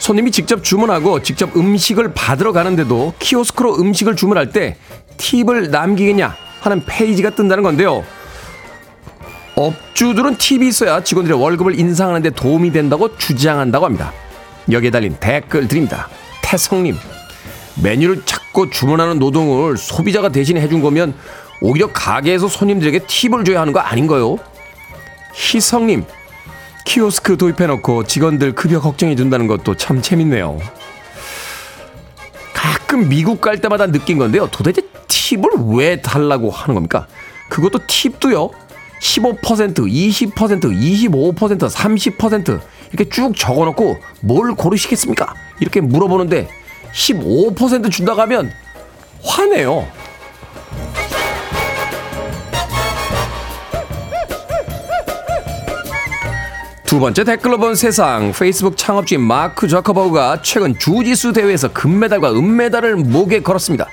[0.00, 4.76] 손님이 직접 주문하고 직접 음식을 받으러 가는데도 키오스크로 음식을 주문할 때
[5.18, 8.02] 팁을 남기겠냐 하는 페이지가 뜬다는 건데요.
[9.56, 14.12] 업주들은 팁이 있어야 직원들의 월급을 인상하는 데 도움이 된다고 주장한다고 합니다.
[14.70, 16.08] 여기에 달린 댓글 드립니다.
[16.42, 16.96] 태성님,
[17.82, 21.14] 메뉴를 찾고 주문하는 노동을 소비자가 대신 해 준 거면
[21.60, 24.38] 오히려 가게에서 손님들에게 팁을 줘야 하는 거 아닌가요?
[25.34, 26.04] 희성님,
[26.90, 30.58] 키오스크 도입해놓고 직원들 급여 걱정해 준다는 것도 참 재밌네요.
[32.52, 34.48] 가끔 미국 갈 때마다 느낀 건데요.
[34.50, 37.06] 도대체 팁을 왜 달라고 하는 겁니까?
[37.48, 38.50] 그것도 팁도요.
[39.00, 42.60] 15%, 20%, 25%, 30%
[42.92, 45.32] 이렇게 쭉 적어놓고 뭘 고르시겠습니까?
[45.60, 46.48] 이렇게 물어보는데
[46.92, 48.50] 15% 준다고 하면
[49.22, 49.86] 화내요.
[56.90, 63.42] 두 번째 댓글로 본 세상 페이스북 창업주인 마크 저커버그가 최근 주지수 대회에서 금메달과 은메달을 목에
[63.42, 63.86] 걸었습니다.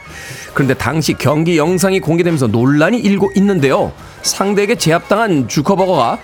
[0.56, 3.92] 그런데 당시 경기 영상이 공개되면서 논란이 일고 있는데요.
[4.24, 6.18] 상대에게 제압당한 주커버거가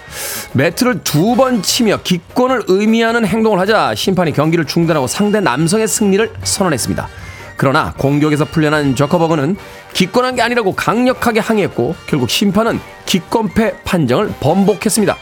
[0.54, 7.08] 매트를 두 번 치며 기권을 의미하는 행동을 하자 심판이 경기를 중단하고 상대 남성의 승리를 선언했습니다.
[7.56, 9.58] 그러나 공격에서 풀려난 저커버거는
[9.94, 15.16] 기권한 게 아니라고 강력하게 항의했고 결국 심판은 기권패 판정을 번복했습니다.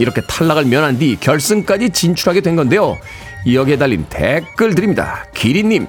[0.00, 2.98] 이렇게 탈락을 면한 뒤 결승까지 진출하게 된 건데요.
[3.52, 5.26] 여기에 달린 댓글 드립니다.
[5.34, 5.86] 기리님,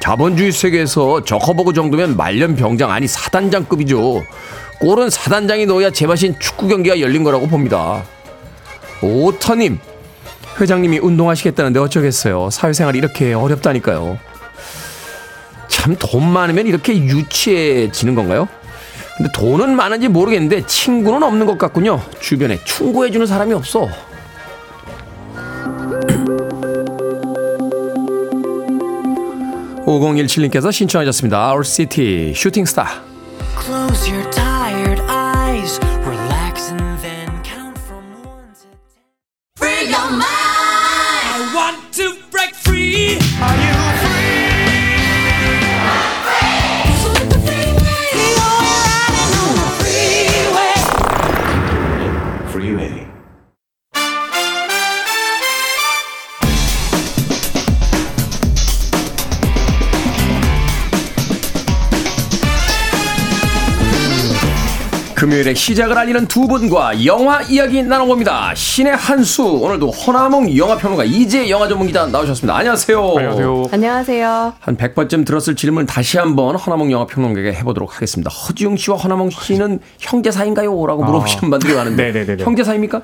[0.00, 4.22] 자본주의 세계에서 저커버그 정도면 말년 병장 아니 사단장급이죠.
[4.78, 8.04] 골은 사단장이 넣어야 제맛인 축구 경기가 열린 거라고 봅니다.
[9.02, 9.78] 오터님,
[10.60, 12.50] 회장님이 운동하시겠다는데 어쩌겠어요.
[12.50, 14.18] 사회생활이 이렇게 어렵다니까요.
[15.68, 18.48] 참 돈 많으면 이렇게 유치해지는 건가요?
[19.16, 22.02] 근데 돈은 많은지 모르겠는데 친구는 없는 것 같군요.
[22.20, 23.88] 주변에 충고해주는 사람이 없어.
[29.86, 32.86] (5017님께서) 신청하셨습니다 (Our City) 슈팅스타
[65.16, 68.54] 금요일에 시작을 알리는 두 분과 영화 이야기 나눠봅니다.
[68.54, 72.54] 신의 한수 오늘도 허나몽 영화평론가 이재 영화 전문기자 나오셨습니다.
[72.54, 73.14] 안녕하세요.
[73.16, 73.66] 안녕하세요.
[73.72, 74.52] 안녕하세요.
[74.60, 78.30] 한 100번쯤 들었을 질문 다시 한번 허나몽 영화평론가에게 해보도록 하겠습니다.
[78.30, 80.84] 허지웅 씨와 허나몽 씨는 형제 사이인가요?
[80.86, 82.44] 라고 물어보시는 분들이 많은데 네네네네.
[82.44, 83.00] 형제 사이입니까?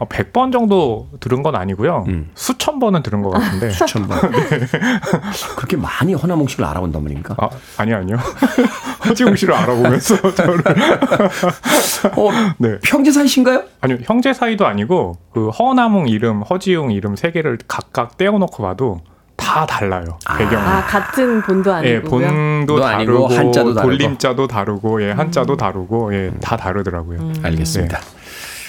[0.00, 2.06] 어, 100번 정도 들은 건 아니고요.
[2.08, 2.30] 음.
[2.34, 3.68] 수천 번은 들은 것 같은데.
[3.70, 4.18] 수천 번.
[5.56, 7.36] 그렇게 많이 허나몽 씨를 알아본단 말입니까?
[7.38, 8.16] 아, 아니요, 아니요.
[9.06, 10.62] 허지웅 씨를 알아보면서 저를.
[12.16, 12.78] 어, 네.
[12.82, 13.64] 형제 사이신가요?
[13.82, 19.02] 아니요, 형제 사이도 아니고, 그 허나몽 이름, 허지웅 이름 세 개를 각각 떼어 놓고 봐도
[19.36, 20.18] 다 달라요.
[20.38, 20.56] 배경이.
[20.56, 22.10] 아, 같은 본도 예, 아니고요.
[22.10, 23.82] 본도 도 아니고 다르고, 한자도 다르고.
[23.82, 27.18] 돌림자도 다르고, 예, 한자도 다르고, 예, 다 다르더라고요.
[27.20, 27.34] 음.
[27.42, 28.00] 알겠습니다.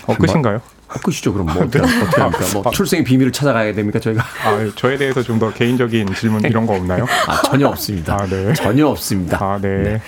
[0.08, 0.60] 어, 끝인가요?
[0.94, 2.46] 어, 끝이죠 그럼 뭐 어떻게, 어떻게 합니까?
[2.54, 4.24] 뭐 출생의 비밀을 찾아가야 됩니까 저희가?
[4.46, 7.06] 아, 예, 저에 대해서 좀 더 개인적인 질문 이런 거 없나요?
[7.28, 8.16] 아 전혀 없습니다.
[8.22, 8.54] 아, 네.
[8.54, 9.38] 전혀 없습니다.
[9.42, 10.00] 아, 네.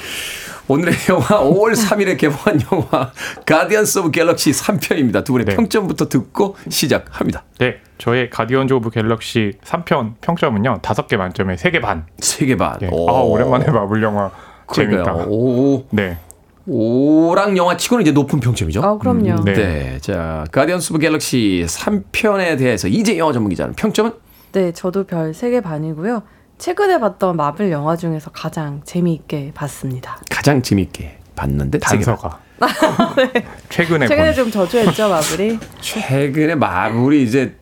[0.67, 3.11] 오늘의 영화 5월 3일에 개봉한 영화
[3.45, 5.23] 가디언스 오브 갤럭시 3편입니다.
[5.25, 5.55] 두 분의 네.
[5.55, 7.43] 평점부터 듣고 시작합니다.
[7.59, 10.79] 네, 저의 가디언즈 오브 갤럭시 3편 평점은요.
[10.81, 12.05] 5개 만점에 3개 반.
[12.19, 12.77] 세개 반.
[12.81, 12.89] 예.
[12.91, 13.09] 오.
[13.09, 14.29] 아, 오랜만에 마블 영화
[14.73, 15.03] 재밌다.
[15.03, 15.27] 그러니까요.
[15.29, 16.17] 오, 네.
[16.65, 18.81] 오락 영화 치고는 이제 높은 평점이죠.
[18.83, 19.43] 아, 그럼요.
[19.43, 19.53] 네.
[19.53, 19.97] 네.
[19.99, 24.13] 자, 가디언스 오브 갤럭시 3편에 대해서 이제 영화 전문 기자는 평점은
[24.53, 26.23] 네, 저도 별 3개 반이고요.
[26.57, 30.19] 최근에 봤던 마블 영화 중에서 가장 재미있게 봤습니다.
[30.29, 32.39] 가장 재밌게 봤는데 단서가
[33.69, 35.59] 최근에 최근에 본 좀 저조했죠 마블이.
[35.81, 37.55] 최근에 마블이 이제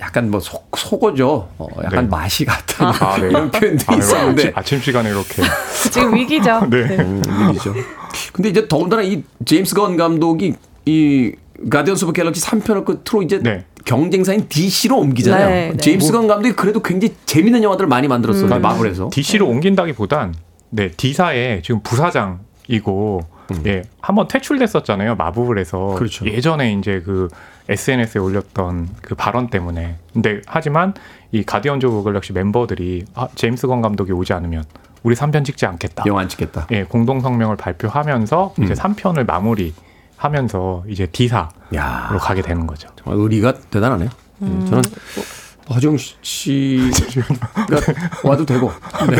[0.00, 1.48] 약간 뭐 속, 속어죠.
[1.58, 2.10] 어, 약간 네.
[2.10, 3.28] 맛이 같은 아, 네.
[3.28, 3.98] 이런 표현도 아, 네.
[3.98, 5.42] 있었는데 아침, 아침 시간에 이렇게
[5.92, 6.66] 지금 위기죠.
[6.70, 6.78] 네.
[6.98, 7.74] 음, 일이죠.
[8.32, 10.54] 근데 이제 더군다나 이 제임스 건 감독이
[10.86, 11.32] 이
[11.70, 13.64] 가디언스 오브 갤럭시 3편을 끝으로 이제 네.
[13.84, 15.48] 경쟁사인 DC로 옮기잖아요.
[15.48, 15.76] 네, 네.
[15.76, 18.46] 제임스 건 감독이 그래도 굉장히 재밌는 영화들을 많이 만들었어요.
[18.52, 18.62] 음.
[18.62, 19.10] 마블에서.
[19.12, 20.34] DC로 옮긴다기보단
[20.70, 23.20] 네 D사의 지금 부사장이고
[23.66, 25.94] 예 한번 퇴출됐었잖아요 마블에서 음.
[25.96, 26.26] 그렇죠.
[26.26, 27.28] 예전에 이제 그
[27.68, 30.94] SNS에 올렸던 그 발언 때문에 근데 하지만
[31.32, 34.64] 이 가디언즈 오브 갤럭시 멤버들이 아, 제임스 건 감독이 오지 않으면
[35.02, 36.04] 우리 3편 찍지 않겠다.
[36.06, 36.66] 영화 안 찍겠다.
[36.70, 38.74] 예 공동 성명을 발표하면서 이제 음.
[38.74, 42.88] 3편을 마무리하면서 이제 D사로 야 가게 되는 거죠.
[42.96, 44.08] 정말 의리가 대단하네요.
[44.38, 44.82] 네, 저는
[45.70, 46.90] 허정 씨가
[48.24, 48.70] 와도 되고
[49.08, 49.16] 네.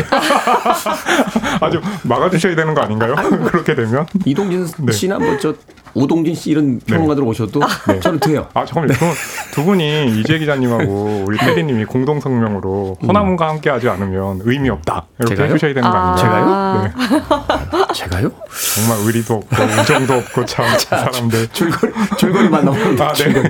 [1.59, 3.15] 아주 막아주셔야 되는 거 아닌가요?
[3.49, 4.91] 그렇게 되면 이동진 네.
[4.91, 5.55] 씨나 뭐저
[5.95, 7.99] 오동진 씨 이런 평론가들 오셔도 네.
[8.01, 8.47] 저는 돼요.
[8.53, 8.93] 아 잠깐만요.
[8.93, 9.05] 두,
[9.53, 15.53] 두 분이 이재 기자님하고 우리 테디님이 공동 성명으로 허나문과 함께하지 않으면 의미 없다 이렇게 제가요?
[15.53, 16.11] 해주셔야 되는 거 아.
[16.11, 16.91] 아닌가요?
[16.93, 17.71] 제가요?
[17.77, 17.93] 네.
[17.93, 18.31] 제가요?
[18.75, 21.47] 정말 의리도 없고 우정도 없고 참 그 사람들.
[21.53, 23.43] 줄거리 줄거리만 나오는 아, 네.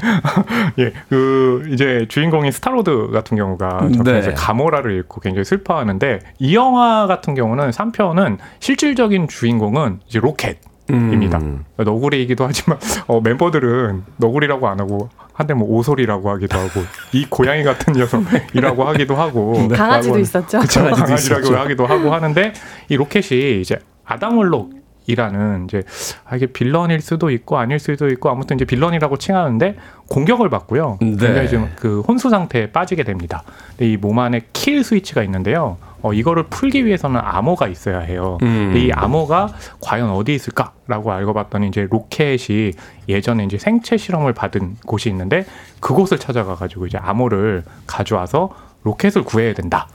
[0.86, 4.20] 예, 그 이제 주인공인 스타로드 같은 경우가 전편 네.
[4.20, 10.60] 이제 가모라를 잃고 굉장히 슬퍼하는데 이 영화 같은 경우는 3편은 실질적인 주인공은 이제 로켓.
[10.90, 11.40] 입니다.
[11.40, 11.66] 음.
[11.78, 17.94] 너구리이기도 하지만 어, 멤버들은 너구리라고 안 하고 한데 뭐 오소리라고 하기도 하고 이 고양이 같은
[17.94, 20.60] 녀석이라고 하기도 하고 강아지도 라고- 있었죠.
[20.60, 21.58] 그쵸, 강아지도 강아지라고 있었죠.
[21.58, 22.54] 하기도 하고 하는데
[22.90, 24.74] 이 로켓이 이제 아담
[25.08, 25.84] 워록이라는 이제
[26.28, 29.76] 아, 이게 villain일 수도 있고 아닐 수도 있고 아무튼 이제 villain이라고 칭하는데
[30.08, 30.98] 공격을 받고요.
[31.02, 31.16] 네.
[31.18, 33.44] 굉장히 지금 그 혼수 상태에 빠지게 됩니다.
[33.80, 35.78] 이 몸 안에 kill switch가 있는데요.
[36.06, 38.38] 어, 이거를 풀기 위해서는 암호가 있어야 해요.
[38.44, 38.74] 음.
[38.78, 39.50] 이 암호가
[39.82, 42.74] 과연 어디 있을까라고 알고 봤더니 이제 로켓이
[43.10, 45.48] 예전에 이제 생체 실험을 받은 곳이 있는데
[45.80, 49.88] 그곳을 찾아가 가지고 이제 암호를 가져와서 로켓을 구해야 된다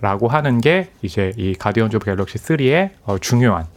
[0.00, 3.75] 라고 하는 게 이제 이 가디언즈 오브 갤럭시 3의 어, 중요한 예,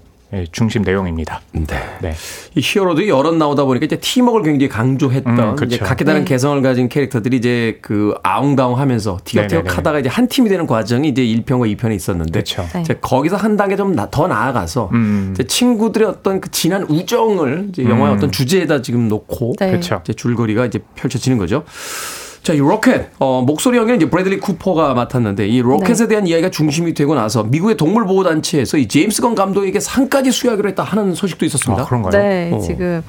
[0.52, 1.42] 중심 내용입니다.
[1.52, 1.66] 네.
[2.02, 2.14] 네.
[2.56, 5.76] 이 히어로도 여럿 나오다 보니까 이제 팀워크를 굉장히 강조했던 음, 그쵸.
[5.76, 6.26] 이제 각기 다른 네.
[6.26, 9.76] 개성을 가진 캐릭터들이 이제 그 아웅다웅하면서 티격태격 네네네.
[9.76, 12.68] 하다가 이제 한 팀이 되는 과정이 이제 1편과 2편에 있었는데 그렇죠.
[12.74, 12.82] 네.
[12.82, 15.32] 이제 거기서 한 단계 좀 더 나아가서 음.
[15.34, 18.18] 이제 친구들의 어떤 그 진한 우정을 이제 영화의 음.
[18.18, 19.72] 어떤 주제에다 지금 놓고 네.
[19.72, 20.02] 그렇죠.
[20.04, 21.64] 이제 줄거리가 이제 펼쳐지는 거죠.
[22.44, 26.08] 자, 이 로켓, 어, 목소리 연기는 이제 브래들리 쿠퍼가 맡았는데 이 로켓에 네.
[26.08, 31.14] 대한 이야기가 중심이 되고 나서 미국의 동물보호단체에서 이 제임스 건 감독에게 상까지 수여하기로 했다 하는
[31.14, 31.84] 소식도 있었습니다.
[31.84, 32.12] 아, 그런가요?
[32.12, 32.60] 네, 어.
[32.60, 33.04] 지금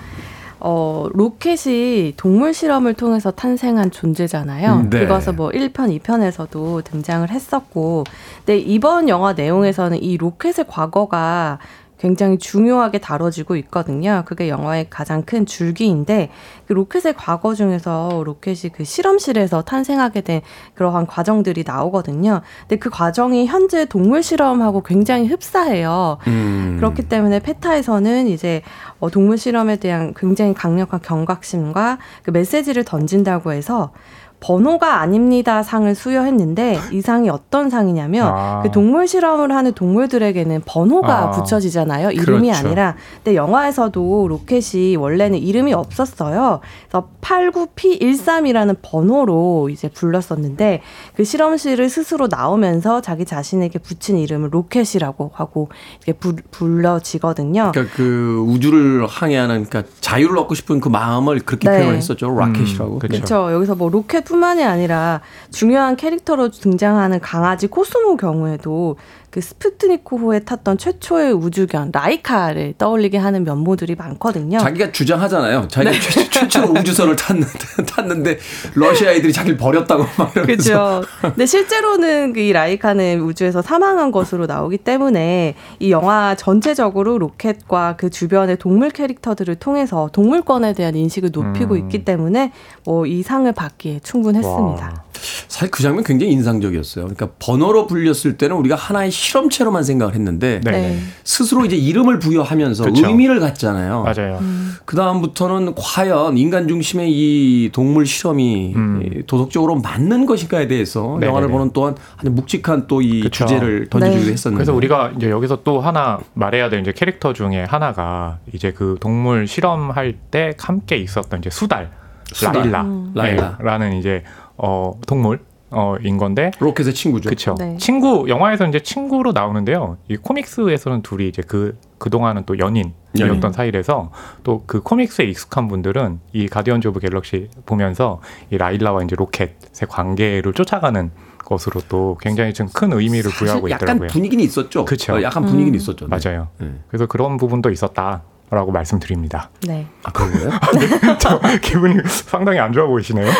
[0.62, 4.72] 어, 로켓이 동물 실험을 통해서 탄생한 존재잖아요.
[4.74, 5.00] 음, 네.
[5.00, 8.04] 그래서 뭐 1편, 2편에서도 등장을 했었고,
[8.44, 11.58] 근데 이번 영화 내용에서는 이 로켓의 과거가
[12.00, 14.22] 굉장히 중요하게 다뤄지고 있거든요.
[14.24, 16.30] 그게 영화의 가장 큰 줄기인데
[16.66, 20.40] 그 로켓의 과거 중에서 로켓이 그 실험실에서 탄생하게 된
[20.74, 22.40] 그러한 과정들이 나오거든요.
[22.62, 26.16] 근데 그 과정이 현재 동물 실험하고 굉장히 흡사해요.
[26.26, 26.76] 음.
[26.78, 28.62] 그렇기 때문에 페타에서는 이제
[28.98, 33.92] 어, 동물 실험에 대한 굉장히 강력한 경각심과 그 메시지를 던진다고 해서
[34.40, 38.62] 번호가 아닙니다 상을 수여했는데 이 상이 어떤 상이냐면 아.
[38.62, 41.30] 그 동물 실험을 하는 동물들에게는 번호가 아.
[41.30, 42.10] 붙여지잖아요.
[42.10, 42.66] 이름이 그렇죠.
[42.66, 42.96] 아니라.
[43.16, 46.60] 근데 영화에서도 로켓이 원래는 이름이 없었어요.
[46.88, 50.80] 그래서 89P13이라는 번호로 이제 불렀었는데
[51.14, 55.68] 그 실험실을 스스로 나오면서 자기 자신에게 붙인 이름을 로켓이라고 하고
[56.06, 57.72] 이렇게 부, 불러지거든요.
[57.72, 61.78] 그러니까 그 우주를 항해하는 그러니까 자유를 얻고 싶은 그 마음을 그렇게 네.
[61.78, 62.28] 표현을 했었죠.
[62.28, 62.94] 로켓이라고.
[62.94, 63.14] 음, 그쵸.
[63.14, 63.52] 그렇죠.
[63.52, 65.20] 여기서 뭐 로켓 뿐만이 아니라
[65.50, 68.96] 중요한 캐릭터로 등장하는 강아지 코스모 경우에도
[69.30, 74.58] 그 스푸트니크호에 탔던 최초의 우주견 라이카를 떠올리게 하는 면모들이 많거든요.
[74.58, 75.68] 자기가 주장하잖아요.
[75.68, 78.38] 자기가 최, 최초로 우주선을 탔는데, 탔는데
[78.74, 80.72] 러시아애들이 자기를 버렸다고 막 이러면서.
[80.72, 81.06] 그렇죠.
[81.20, 88.56] 근데 실제로는 그이 라이카는 우주에서 사망한 것으로 나오기 때문에 이 영화 전체적으로 로켓과 그 주변의
[88.58, 91.78] 동물 캐릭터들을 통해서 동물권에 대한 인식을 높이고 음.
[91.80, 92.52] 있기 때문에
[92.84, 94.84] 뭐 이 상을 받기에 충분했습니다.
[94.84, 95.04] 와.
[95.48, 97.04] 사실 그 장면 굉장히 인상적이었어요.
[97.06, 100.70] 그러니까 번호로 불렸을 때는 우리가 하나의 실험체로만 생각을 했는데 네.
[100.70, 100.98] 네.
[101.24, 103.06] 스스로 이제 이름을 부여하면서 그쵸.
[103.06, 104.02] 의미를 갖잖아요.
[104.02, 104.38] 맞아요.
[104.40, 104.74] 음.
[104.84, 109.02] 그 다음부터는 과연 인간 중심의 이 동물 실험이 음.
[109.04, 111.26] 이 도덕적으로 맞는 것인가에 대해서 네네네.
[111.26, 113.28] 영화를 보는 또한 아주 묵직한 또 이.
[113.30, 114.32] 주제를 던져주기도 네.
[114.32, 114.56] 했었는데.
[114.56, 119.46] 그래서 우리가 이제 여기서 또 하나 말해야 될 이제 캐릭터 중에 하나가 이제 그 동물
[119.46, 121.90] 실험할 때 함께 있었던 이제 수달,
[122.32, 122.54] 수달.
[122.54, 123.12] 라일라, 음.
[123.14, 123.56] 라일라.
[123.58, 124.24] 네, 라는 이제
[124.56, 125.40] 어 동물
[125.70, 127.28] 어인 건데 로켓의 친구죠.
[127.28, 127.54] 그렇죠.
[127.58, 127.76] 네.
[127.78, 129.98] 친구 영화에서 이제 친구로 나오는데요.
[130.08, 133.52] 이 코믹스에서는 둘이 이제 그 그 동안은 또 연인이었던 연인.
[133.52, 134.10] 사이라서
[134.42, 140.52] 또 그 comics에 익숙한 분들은 이 가디언즈 오브 갤럭시 보면서 이 라일라와 이제 로켓의 관계를
[140.54, 141.10] 쫓아가는
[141.44, 144.08] 것으로 또 굉장히 좀 큰 의미를 부여하고 사실 약간 있더라고요.
[144.08, 144.84] 분위기는 있었죠.
[144.86, 145.14] 그쵸.
[145.14, 146.08] 어, 약간 분위기는 있었죠.
[146.08, 146.16] 네.
[146.16, 146.48] 맞아요.
[146.58, 146.72] 네.
[146.88, 149.50] 그래서 그런 부분도 있었다 라고 말씀드립니다.
[149.66, 149.86] 네.
[150.02, 150.50] 아 그런 거예요?
[151.18, 153.30] 저 기분이 상당히 안 좋아 보이시네요.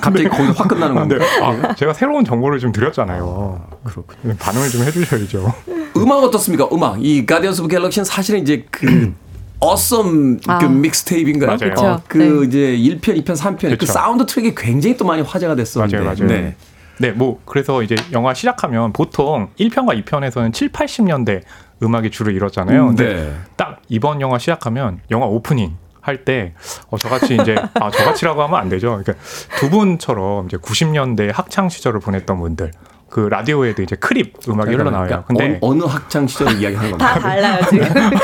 [0.00, 1.18] 갑자기 거기서 확 끝나는 건데.
[1.42, 3.60] 아, 제가 새로운 정보를 좀 드렸잖아요.
[3.84, 4.34] 그렇군요.
[4.38, 5.54] 반응을 좀 해주셔야죠.
[5.98, 6.66] 음악 어떻습니까?
[6.72, 9.12] 음악 이 가디언스 오브 갤럭시는 사실은 이제 그
[9.60, 10.58] awesome 그 아.
[10.66, 11.56] mixtape인가요?
[11.58, 11.72] 맞아요.
[11.72, 12.02] 어, 그쵸.
[12.08, 12.46] 그 네.
[12.46, 13.92] 이제 1편, 2편, 3편 그 그쵸.
[13.92, 15.98] 사운드 트랙이 굉장히 또 많이 화제가 됐었는데.
[15.98, 16.26] 맞아요, 맞아요.
[16.28, 16.56] 네.
[16.98, 21.42] 네, 뭐 그래서 이제 영화 시작하면 보통 1편과 2편에서는 7, 80년대
[21.82, 22.86] 음악이 주로 이뤘잖아요.
[22.88, 23.34] 근데 네.
[23.56, 26.54] 딱 이번 영화 시작하면 영화 오프닝 할때
[26.90, 29.02] 어, 저같이 이제 아 저같이라고 하면 안 되죠.
[29.02, 29.14] 그러니까
[29.58, 32.72] 두 분처럼 이제 90년대 학창 시절을 보냈던 분들
[33.14, 35.06] 그 라디오에도 이제 크립 음악이 흘러나와요.
[35.06, 37.14] 그러니까 근데 어, 느 학창 시절 이야기 하는 겁니다.
[37.14, 37.86] 다 달라요 지금.
[37.94, 38.16] 근데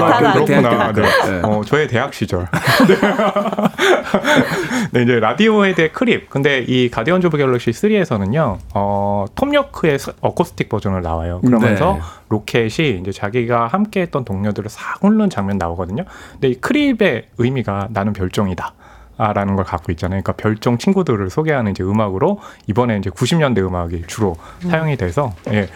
[0.00, 0.70] 다 고등학교, 그렇구나.
[0.92, 1.02] 대학교.
[1.02, 1.30] 네.
[1.30, 1.40] 네.
[1.44, 2.48] 어, 저의 대학 시절.
[4.90, 6.30] 네, 이제 라디오헤드의 크립.
[6.30, 11.40] 근데 이 가디언즈 오브 갤럭시 3에서는요, 어, 톰 요크의 스- 어쿠스틱 버전을 나와요.
[11.46, 12.00] 그러면서 네.
[12.28, 16.06] 로켓이 이제 자기가 함께 했던 동료들을 싹 훑는 장면 나오거든요.
[16.32, 18.74] 근데 이 크립의 의미가 나는 별종이다.
[19.22, 20.22] 아, 라는 걸 갖고 있잖아요.
[20.22, 25.68] 그러니까 별종 친구들을 소개하는 이제 음악으로 이번에 이제 90년대 음악이 주로 사용이 돼서 예.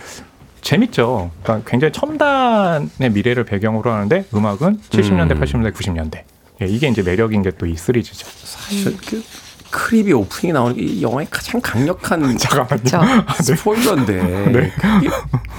[0.63, 1.31] 재밌죠.
[1.43, 5.41] 그러니까 굉장히 첨단의 미래를 배경으로 하는데 음악은 70년대, 음.
[5.41, 6.23] 80년대, 90년대.
[6.63, 8.27] 예, 이게 이제 매력인 게 또 이 시리즈죠.
[8.45, 9.23] 사실 그
[9.71, 13.25] 크립이 오프닝이 나오는 게 이 영화의 가장 강력한 잠깐만요.
[13.43, 15.11] 스포일러인데 그게,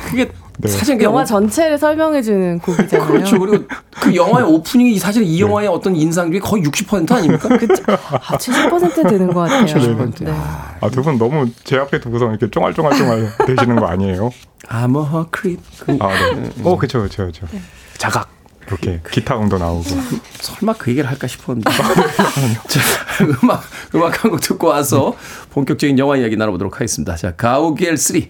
[0.09, 0.69] 그게 네.
[0.69, 3.07] 사실 영화 그냥 전체를 설명해주는 곡이잖아요.
[3.11, 3.39] 그렇죠.
[3.39, 3.65] 그리고
[3.99, 7.49] 그 영화의 오프닝이 사실 이 영화의 어떤 인상 중에 거의 60% 아닙니까?
[7.57, 7.83] 그쵸.
[7.87, 9.65] 아, 70% 되는 것 같아요.
[9.65, 10.23] 70%.
[10.25, 10.31] 네.
[10.31, 14.31] 아, 두 분 너무 제 앞에 두고서 이렇게 쫑알쫑알쫑알 되시는 거 아니에요?
[14.69, 15.61] I'm a creep.
[15.79, 16.49] 그, 아, 네.
[16.63, 17.47] 어, 그쵸, 그쵸, 그쵸.
[17.97, 18.29] 자각.
[18.67, 19.83] 이렇게 기타 음도 나오고.
[20.41, 21.69] 설마 그 얘기를 할까 싶었는데.
[21.69, 22.79] 자,
[23.43, 23.61] 음악,
[23.93, 25.15] 음악 한 곡 듣고 와서
[25.51, 27.15] 본격적인 영화 이야기 나눠보도록 하겠습니다.
[27.15, 28.21] 자, 가오갤 3.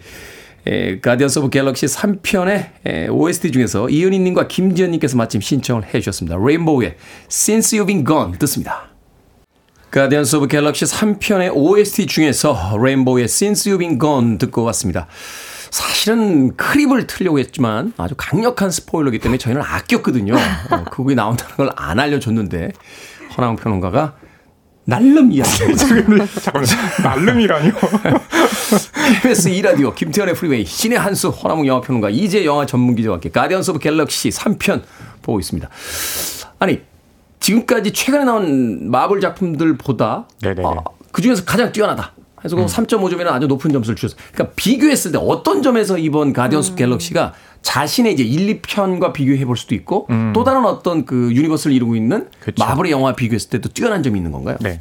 [0.67, 6.37] 에, 가디언스 오브 갤럭시 3편의 에, OST 중에서 이은희님과 김지현님께서 마침 신청을 해 주셨습니다.
[6.43, 6.95] 레인보우의
[7.29, 8.89] Since You've Been Gone 듣습니다.
[9.91, 15.07] 가디언스 오브 갤럭시 3편의 OST 중에서 레인보우의 Since You've Been Gone 듣고 왔습니다.
[15.69, 20.33] 사실은 Creep을 틀려고 했지만 아주 강력한 스포일러기 때문에 저희는 아꼈거든요.
[20.35, 22.71] 어, 그 곡이 나온다는 걸 안 알려줬는데
[23.37, 24.15] 허남웅 평론가가
[24.85, 25.49] 날름 이야기.
[25.75, 26.67] 잠깐만,
[27.03, 27.73] 날름이라니요?
[29.21, 34.83] KBS 2라디오 김태훈의 프리웨이 씨네한수 허남웅 영화평론가 이지혜 영화 전문기자와 함께 가디언스 오브 갤럭시 3편
[35.23, 35.67] 보고 있습니다.
[36.59, 36.81] 아니
[37.39, 40.27] 지금까지 최근에 나온 마블 작품들보다.
[40.63, 42.13] 어, 그중에서 가장 뛰어나다.
[42.35, 44.19] 그래서 그 3.5점에는 아주 높은 점수를 주셨어요.
[44.33, 47.33] 그러니까 비교했을 때 어떤 점에서 이번 가디언스 오브 갤럭시가
[47.65, 52.29] 자신의 이제 1, 2편과 비교해 볼 수도 있고 또 다른 어떤 그 유니버스를 이루고 있는
[52.39, 52.63] 그쵸.
[52.63, 54.55] 마블의 영화 비교했을 때도 뛰어난 점이 있는 건가요?
[54.61, 54.79] 네.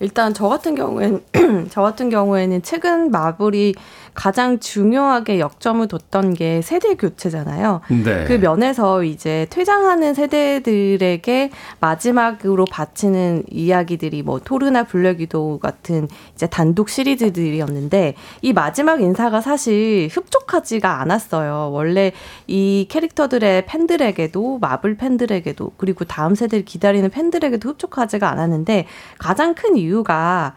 [0.00, 1.20] 일단 저 같은 경우에는
[1.70, 3.74] 저 같은 경우에는 최근 마블이
[4.16, 7.82] 가장 중요하게 역점을 뒀던 게 세대 교체잖아요.
[8.04, 8.24] 네.
[8.24, 11.50] 그 면에서 이제 퇴장하는 세대들에게
[11.80, 21.00] 마지막으로 바치는 이야기들이 뭐 토르나 블랙위도우 같은 이제 단독 시리즈들이었는데 이 마지막 인사가 사실 흡족하지가
[21.00, 21.70] 않았어요.
[21.72, 22.12] 원래
[22.46, 28.86] 이 캐릭터들의 팬들에게도 마블 팬들에게도 그리고 다음 세대를 기다리는 팬들에게도 흡족하지가 않았는데
[29.18, 30.54] 가장 큰 이유가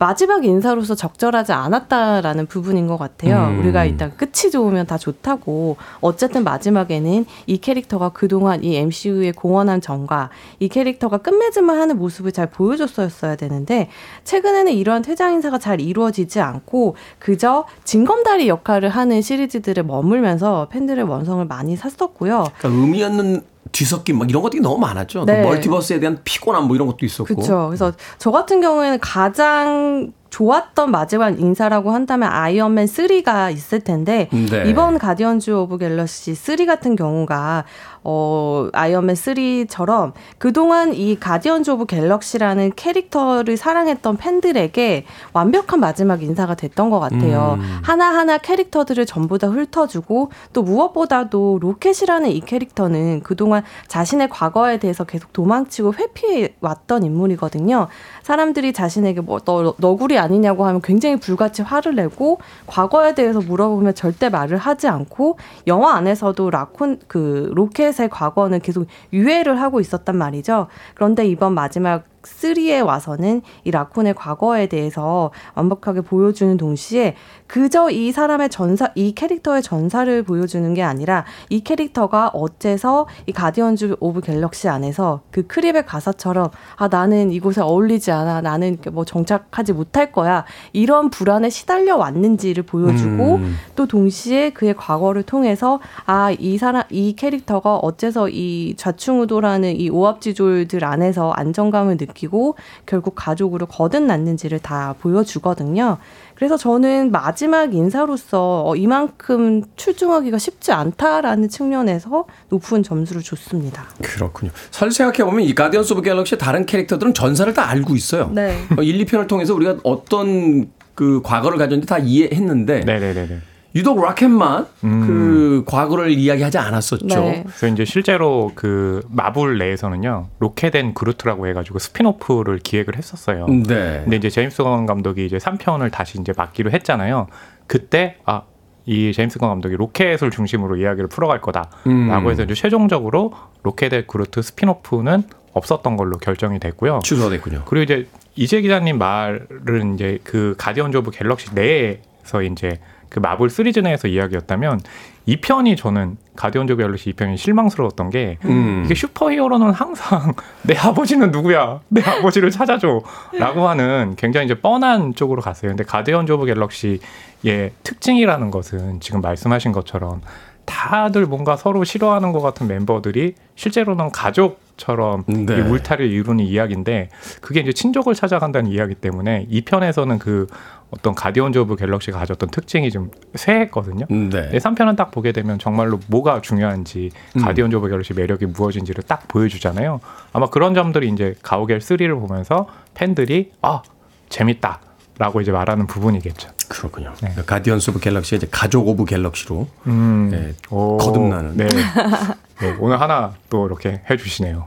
[0.00, 3.48] 마지막 인사로서 적절하지 않았다라는 부분인 것 같아요.
[3.48, 3.60] 음.
[3.60, 10.30] 우리가 일단 끝이 좋으면 다 좋다고 어쨌든 마지막에는 이 캐릭터가 그동안 이 MCU에 공헌한 정과
[10.58, 13.90] 이 캐릭터가 끝맺음을 하는 모습을 잘 보여줬어야 되는데
[14.24, 21.44] 최근에는 이러한 퇴장 인사가 잘 이루어지지 않고 그저 징검다리 역할을 하는 시리즈들에 머물면서 팬들의 원성을
[21.44, 22.46] 많이 샀었고요.
[22.58, 23.42] 그러니까 의미 없는
[23.72, 25.24] 뒤섞임 막 이런 것들이 너무 많았죠.
[25.24, 25.42] 네.
[25.42, 27.34] 또 멀티버스에 대한 피곤함 뭐 이런 것도 있었고.
[27.34, 27.66] 그렇죠.
[27.68, 34.64] 그래서 저 같은 경우에는 가장 좋았던 마지막 인사라고 한다면 아이언맨 3가 있을 텐데 네.
[34.68, 37.64] 이번 가디언즈 오브 갤럭시 3 같은 경우가
[38.02, 46.88] 어 아이언맨 3처럼 그동안 이 가디언즈 오브 갤럭시라는 캐릭터를 사랑했던 팬들에게 완벽한 마지막 인사가 됐던
[46.88, 47.58] 것 같아요.
[47.58, 47.78] 음.
[47.82, 55.32] 하나하나 캐릭터들을 전부 다 훑어주고 또 무엇보다도 로켓이라는 이 캐릭터는 그동안 자신의 과거에 대해서 계속
[55.32, 57.88] 도망치고 회피해 왔던 인물이거든요.
[58.22, 64.28] 사람들이 자신에게 뭐 너, 너구리 아니냐고 하면 굉장히 불같이 화를 내고 과거에 대해서 물어보면 절대
[64.28, 70.68] 말을 하지 않고 영화 안에서도 라쿤 그 로켓 의 과거는 계속 유예를 하고 있었단 말이죠.
[70.94, 77.14] 그런데 이번 마지막 3에 와서는 이 라쿤의 과거에 대해서 완벽하게 보여주는 동시에
[77.46, 83.96] 그저 이 사람의 전사, 이 캐릭터의 전사를 보여주는 게 아니라 이 캐릭터가 어째서 이 가디언즈
[84.00, 88.40] 오브 갤럭시 안에서 그 Creep의 가사처럼 아, 나는 이곳에 어울리지 않아.
[88.40, 90.44] 나는 뭐 정착하지 못할 거야.
[90.72, 93.56] 이런 불안에 시달려 왔는지를 보여주고 음.
[93.74, 100.84] 또 동시에 그의 과거를 통해서 아, 이 사람, 이 캐릭터가 어째서 이 좌충우돌하는 이 오합지졸들
[100.84, 102.56] 안에서 안정감을 느끼 고
[102.86, 105.98] 결국 가족으로 거듭났는지를 다 보여주거든요.
[106.34, 113.84] 그래서 저는 마지막 인사로서 어, 이만큼 출중하기가 쉽지 않다라는 측면에서 높은 점수를 줬습니다.
[114.02, 114.50] 그렇군요.
[114.70, 118.30] 사실 생각해보면 이 가디언스 오브 갤럭시의 다른 캐릭터들은 전사를 다 알고 있어요.
[118.32, 118.56] 네.
[118.78, 123.49] 어, 1, 2편을 통해서 우리가 어떤 그 과거를 가졌는지 다 이해했는데 네네네네.
[123.74, 125.06] 유독 로켓만 음.
[125.06, 127.06] 그 과거를 이야기하지 않았었죠.
[127.06, 127.44] 네.
[127.46, 133.46] 그래서 이제 실제로 그 마블 내에서는요 로켓 앤 그루트라고 해가지고 스핀오프를 기획을 했었어요.
[133.46, 134.00] 네.
[134.02, 137.28] 근데 이제 제임스 건 감독이 이제 3편을 다시 이제 맡기로 했잖아요.
[137.66, 138.42] 그때 아.
[138.86, 142.30] 이 제임스 건 감독이 로켓을 중심으로 이야기를 풀어갈 거다라고 음.
[142.30, 145.22] 해서 이제 최종적으로 로켓 앤 그루트 스핀오프는
[145.52, 147.00] 없었던 걸로 결정이 됐고요.
[147.04, 147.64] 취소됐군요.
[147.66, 153.80] 그리고 이제 이지혜 기자님 말은 이제 그 가디언즈 오브 갤럭시 내에서 이제 그 마블 시리즈
[153.80, 154.80] 내에서 이야기였다면
[155.26, 158.82] 이 편이 저는 가디언 즈 오브 갤럭시 이 편이 실망스러웠던 게 음.
[158.86, 160.32] 이게 슈퍼히어로는 항상
[160.62, 161.80] 내 아버지는 누구야?
[161.88, 163.02] 내 아버지를 찾아줘.
[163.38, 165.72] 라고 하는 굉장히 이제 뻔한 쪽으로 갔어요.
[165.72, 170.22] 근데 가디언 즈 오브 갤럭시의 특징이라는 것은 지금 말씀하신 것처럼
[170.64, 175.58] 다들 뭔가 서로 싫어하는 것 같은 멤버들이 실제로는 가족 처럼 네.
[175.58, 177.10] 이 울타리를 이루는 이야기인데
[177.42, 180.46] 그게 이제 친족을 찾아간다는 이야기 때문에 이 편에서는 그
[180.90, 184.06] 어떤 가디언즈 오브 갤럭시가 가졌던 특징이 좀 쇠했거든요.
[184.08, 184.48] 네.
[184.48, 187.42] 네 3편은 딱 보게 되면 정말로 뭐가 중요한지 음.
[187.42, 190.00] 가디언즈 오브 갤럭시 매력이 무엇인지를 딱 보여주잖아요.
[190.32, 193.82] 아마 그런 점들이 이제 가오갤 3를 보면서 팬들이 아
[194.30, 194.80] 재밌다.
[195.18, 196.48] 라고 이제 말하는 부분이겠죠.
[196.70, 197.12] 그렇군요.
[197.20, 197.34] 네.
[197.44, 201.56] 가디언스 오브 갤럭시의 이제 가족 오브 갤럭시로 음, 네, 오, 거듭나는.
[201.56, 201.66] 네.
[202.62, 204.66] 네, 오늘 하나 또 이렇게 해주시네요.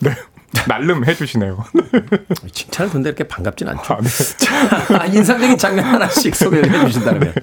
[0.00, 0.10] 네.
[0.68, 1.62] 날름 해주시네요.
[2.50, 3.94] 칭찬을 듣는데 이렇게 반갑진 않죠.
[3.94, 4.08] 아, 네.
[4.38, 7.34] 자, 인상적인 장면 하나씩 소개를 해주신다면.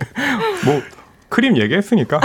[0.66, 0.82] 뭐
[1.30, 2.20] Creep 얘기했으니까.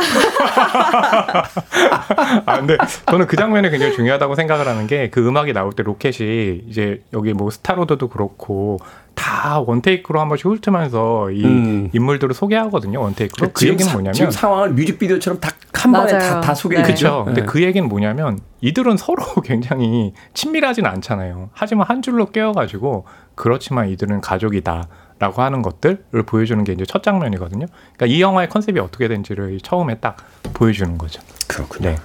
[2.46, 2.76] 아 근데
[3.08, 7.32] 저는 그 장면이 굉장히 중요하다고 생각을 하는 게 그 음악이 나올 때 로켓이 이제 여기
[7.32, 8.78] 뭐 스타로드도 그렇고
[9.16, 11.90] 다 one take로 한 번씩 훑으면서 이 음.
[11.92, 13.00] 인물들을 소개하거든요.
[13.00, 13.48] one take로.
[13.52, 16.18] 그 지금, 얘기는 사- 뭐냐면 지금 상황을 뮤직비디오처럼 다 한 번에.
[16.18, 16.60] 다, 다 네.
[16.60, 16.94] 소개해주죠.
[16.96, 17.24] 그렇죠.
[17.26, 21.50] 근데 그 얘기는 뭐냐면 이들은 서로 굉장히 친밀하진 않잖아요.
[21.52, 23.04] 하지만 한 줄로 깨어가지고
[23.34, 24.88] 그렇지만 이들은 가족이다
[25.18, 27.66] 라고 하는 것들을 보여주는 게 이제 첫 장면이거든요.
[27.94, 30.16] 그러니까 이 영화의 컨셉이 어떻게 된지를 처음에 딱
[30.54, 31.20] 보여주는 거죠.
[31.46, 31.90] 그렇군요.
[31.90, 31.96] 네.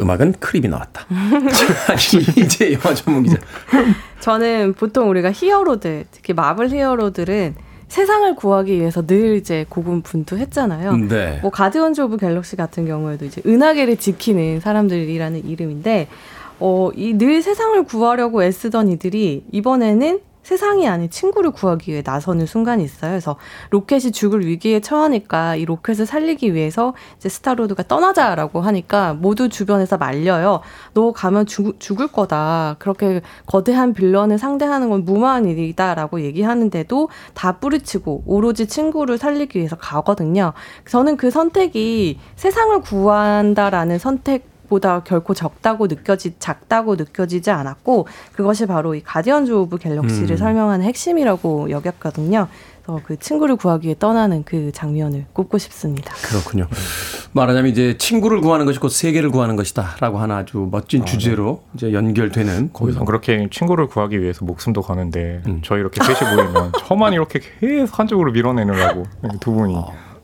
[0.00, 1.06] 음악은 크립이 나왔다.
[1.06, 1.94] 자,
[2.36, 3.36] 이제 영화 전문 기자.
[4.20, 7.54] 저는 보통 우리가 히어로들, 특히 마블 히어로들은
[7.88, 10.96] 세상을 구하기 위해서 늘 이제 고군분투했잖아요.
[11.08, 11.38] 네.
[11.42, 16.08] 뭐 가디언즈 오브 갤럭시 같은 경우에도 이제 은하계를 지키는 사람들이라는 이름인데
[16.60, 22.84] 어, 이 늘 세상을 구하려고 애쓰던 이들이 이번에는 세상이 아닌 친구를 구하기 위해 나서는 순간이
[22.84, 23.10] 있어요.
[23.10, 23.36] 그래서
[23.70, 30.60] 로켓이 죽을 위기에 처하니까 이 로켓을 살리기 위해서 이제 스타로드가 떠나자라고 하니까 모두 주변에서 말려요.
[30.92, 32.76] 너 가면 죽, 죽을 거다.
[32.78, 40.52] 그렇게 거대한 빌런을 상대하는 건 무모한 일이다라고 얘기하는데도 다 뿌리치고 오로지 친구를 살리기 위해서 가거든요.
[40.86, 48.94] 저는 그 선택이 세상을 구한다라는 선택 보다 결코 적다고 느껴지 작다고 느껴지지 않았고 그것이 바로
[48.94, 50.36] 이 가디언즈 오브 갤럭시를 음.
[50.36, 52.48] 설명하는 핵심이라고 여겼거든요.
[52.84, 56.12] 그래서 그 친구를 구하기 위해 떠나는 그 장면을 꼽고 싶습니다.
[56.14, 56.68] 그렇군요.
[57.32, 62.70] 말하자면 이제 친구를 구하는 것이 곧 세계를 구하는 것이다라고 하는 아주 멋진 주제로 이제 연결되는
[62.72, 65.60] 거기서 그렇게 친구를 구하기 위해서 목숨도 거는데 음.
[65.64, 69.04] 저희 이렇게 셋이 모이면 저만 이렇게 계속 한쪽으로 밀어내느라고
[69.40, 69.74] 두 분이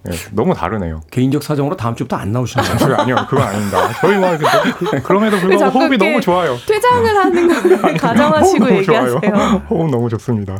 [0.03, 1.03] 네, 너무 다르네요.
[1.11, 2.79] 개인적 사정으로 다음 주부터 안 나오시는 거예요?
[2.79, 3.93] 저 아니요, 그건 아닙니다.
[4.01, 6.57] 저희 막 그- 그럼에도 불구하고 호흡이 너무 좋아요.
[6.67, 7.49] 퇴장을 하는
[7.83, 9.21] 걸 가정하시고 호흡 너무 얘기하세요.
[9.21, 9.63] 좋아요.
[9.69, 10.57] 호흡 너무 좋습니다.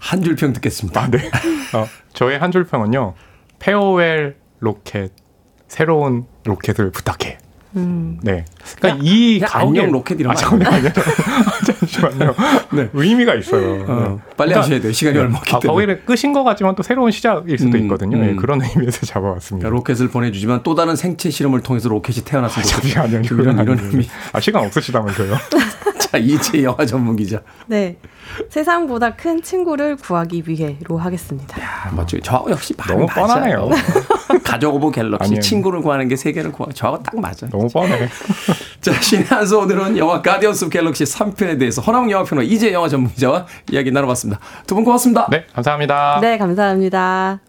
[0.00, 1.02] 한 줄 평 듣겠습니다.
[1.02, 1.18] 아, 네.
[1.74, 3.14] 어, 저의 한 줄 평은요.
[3.60, 5.12] Farewell 로켓
[5.68, 7.38] 새로운 로켓을 부탁해.
[7.76, 8.18] 음.
[8.22, 8.44] 네.
[8.78, 10.90] 그러니까 이 그냥 가오갤- 안녕 로켓 이런 아, 거 아니에요?
[11.66, 12.34] 잠시만요.
[12.72, 12.88] 네.
[12.92, 13.84] 의미가 있어요.
[13.86, 14.34] 어, 네.
[14.36, 14.92] 빨리 하셔야 돼요.
[14.92, 15.74] 시간이 얼마 없기 아, 때문에.
[15.74, 18.16] 여기가 끝인 것 같지만 또 새로운 시작일 수도 음, 있거든요.
[18.16, 18.20] 음.
[18.22, 19.68] 네, 그런 의미에서 잡아왔습니다.
[19.68, 23.00] 그러니까 로켓을 보내주지만 또 다른 생체 실험을 통해서 로켓이 태어났으면 좋겠다.
[23.02, 23.22] 잠시만요.
[23.22, 23.78] 좀 이런 이런.
[23.78, 24.08] 의미.
[24.32, 25.36] 아, 시간 없으시다면서요.
[26.10, 27.40] 자 이지혜 영화 전문 기자.
[27.66, 27.96] 네.
[28.50, 31.56] 세상보다 큰 친구를 구하기 위해로 하겠습니다.
[31.60, 32.22] 아, 멋지게.
[32.22, 33.26] 저하고 역시 반 너무 맞아요.
[33.26, 33.70] 뻔하네요.
[34.44, 35.40] 가족 of Galaxy 아니에요.
[35.40, 36.70] 친구를 구하는 게 세계를 구하.
[36.72, 37.48] 저하고 딱 맞아.
[37.48, 38.08] 너무 뻔해.
[38.80, 43.10] 자, 신의 한수 오늘은 영화 가디언스 오브 갤럭시 3편에 대해서 허남웅 영화평론가 이지혜 영화 전문
[43.12, 44.40] 기자와 이야기 나눠봤습니다.
[44.66, 45.26] 두 분 고맙습니다.
[45.30, 46.18] 네, 감사합니다.
[46.20, 47.47] 네, 감사합니다.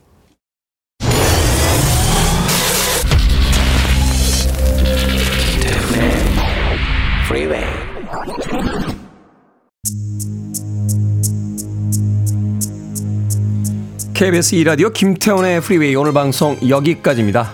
[14.20, 17.54] KBS 2라디오 김태훈의 프리웨이 오늘 방송 여기까지입니다.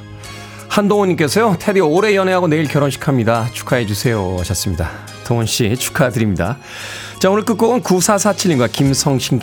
[0.68, 3.47] 한동훈님께서요, 테디 올해 연애하고 내일 결혼식 합니다.
[3.53, 4.38] 축하해주세요.
[4.39, 4.89] 하셨습니다.
[5.28, 6.57] 동훈 씨 축하드립니다.
[7.20, 9.39] 자, 오늘 끝곡은 9447님과 김성식,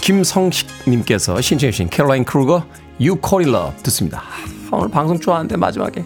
[0.00, 2.66] 김성식님께서 신청해주신 캐롤라인 크루거
[2.98, 4.24] You Call It Love 듣습니다.
[4.72, 6.04] 아, 오늘 방송 좋아하는데 마지막에.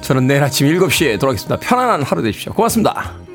[0.00, 1.60] 저는 내일 아침 7시에 돌아오겠습니다.
[1.60, 2.52] 편안한 하루 되십시오.
[2.52, 3.25] 고맙습니다.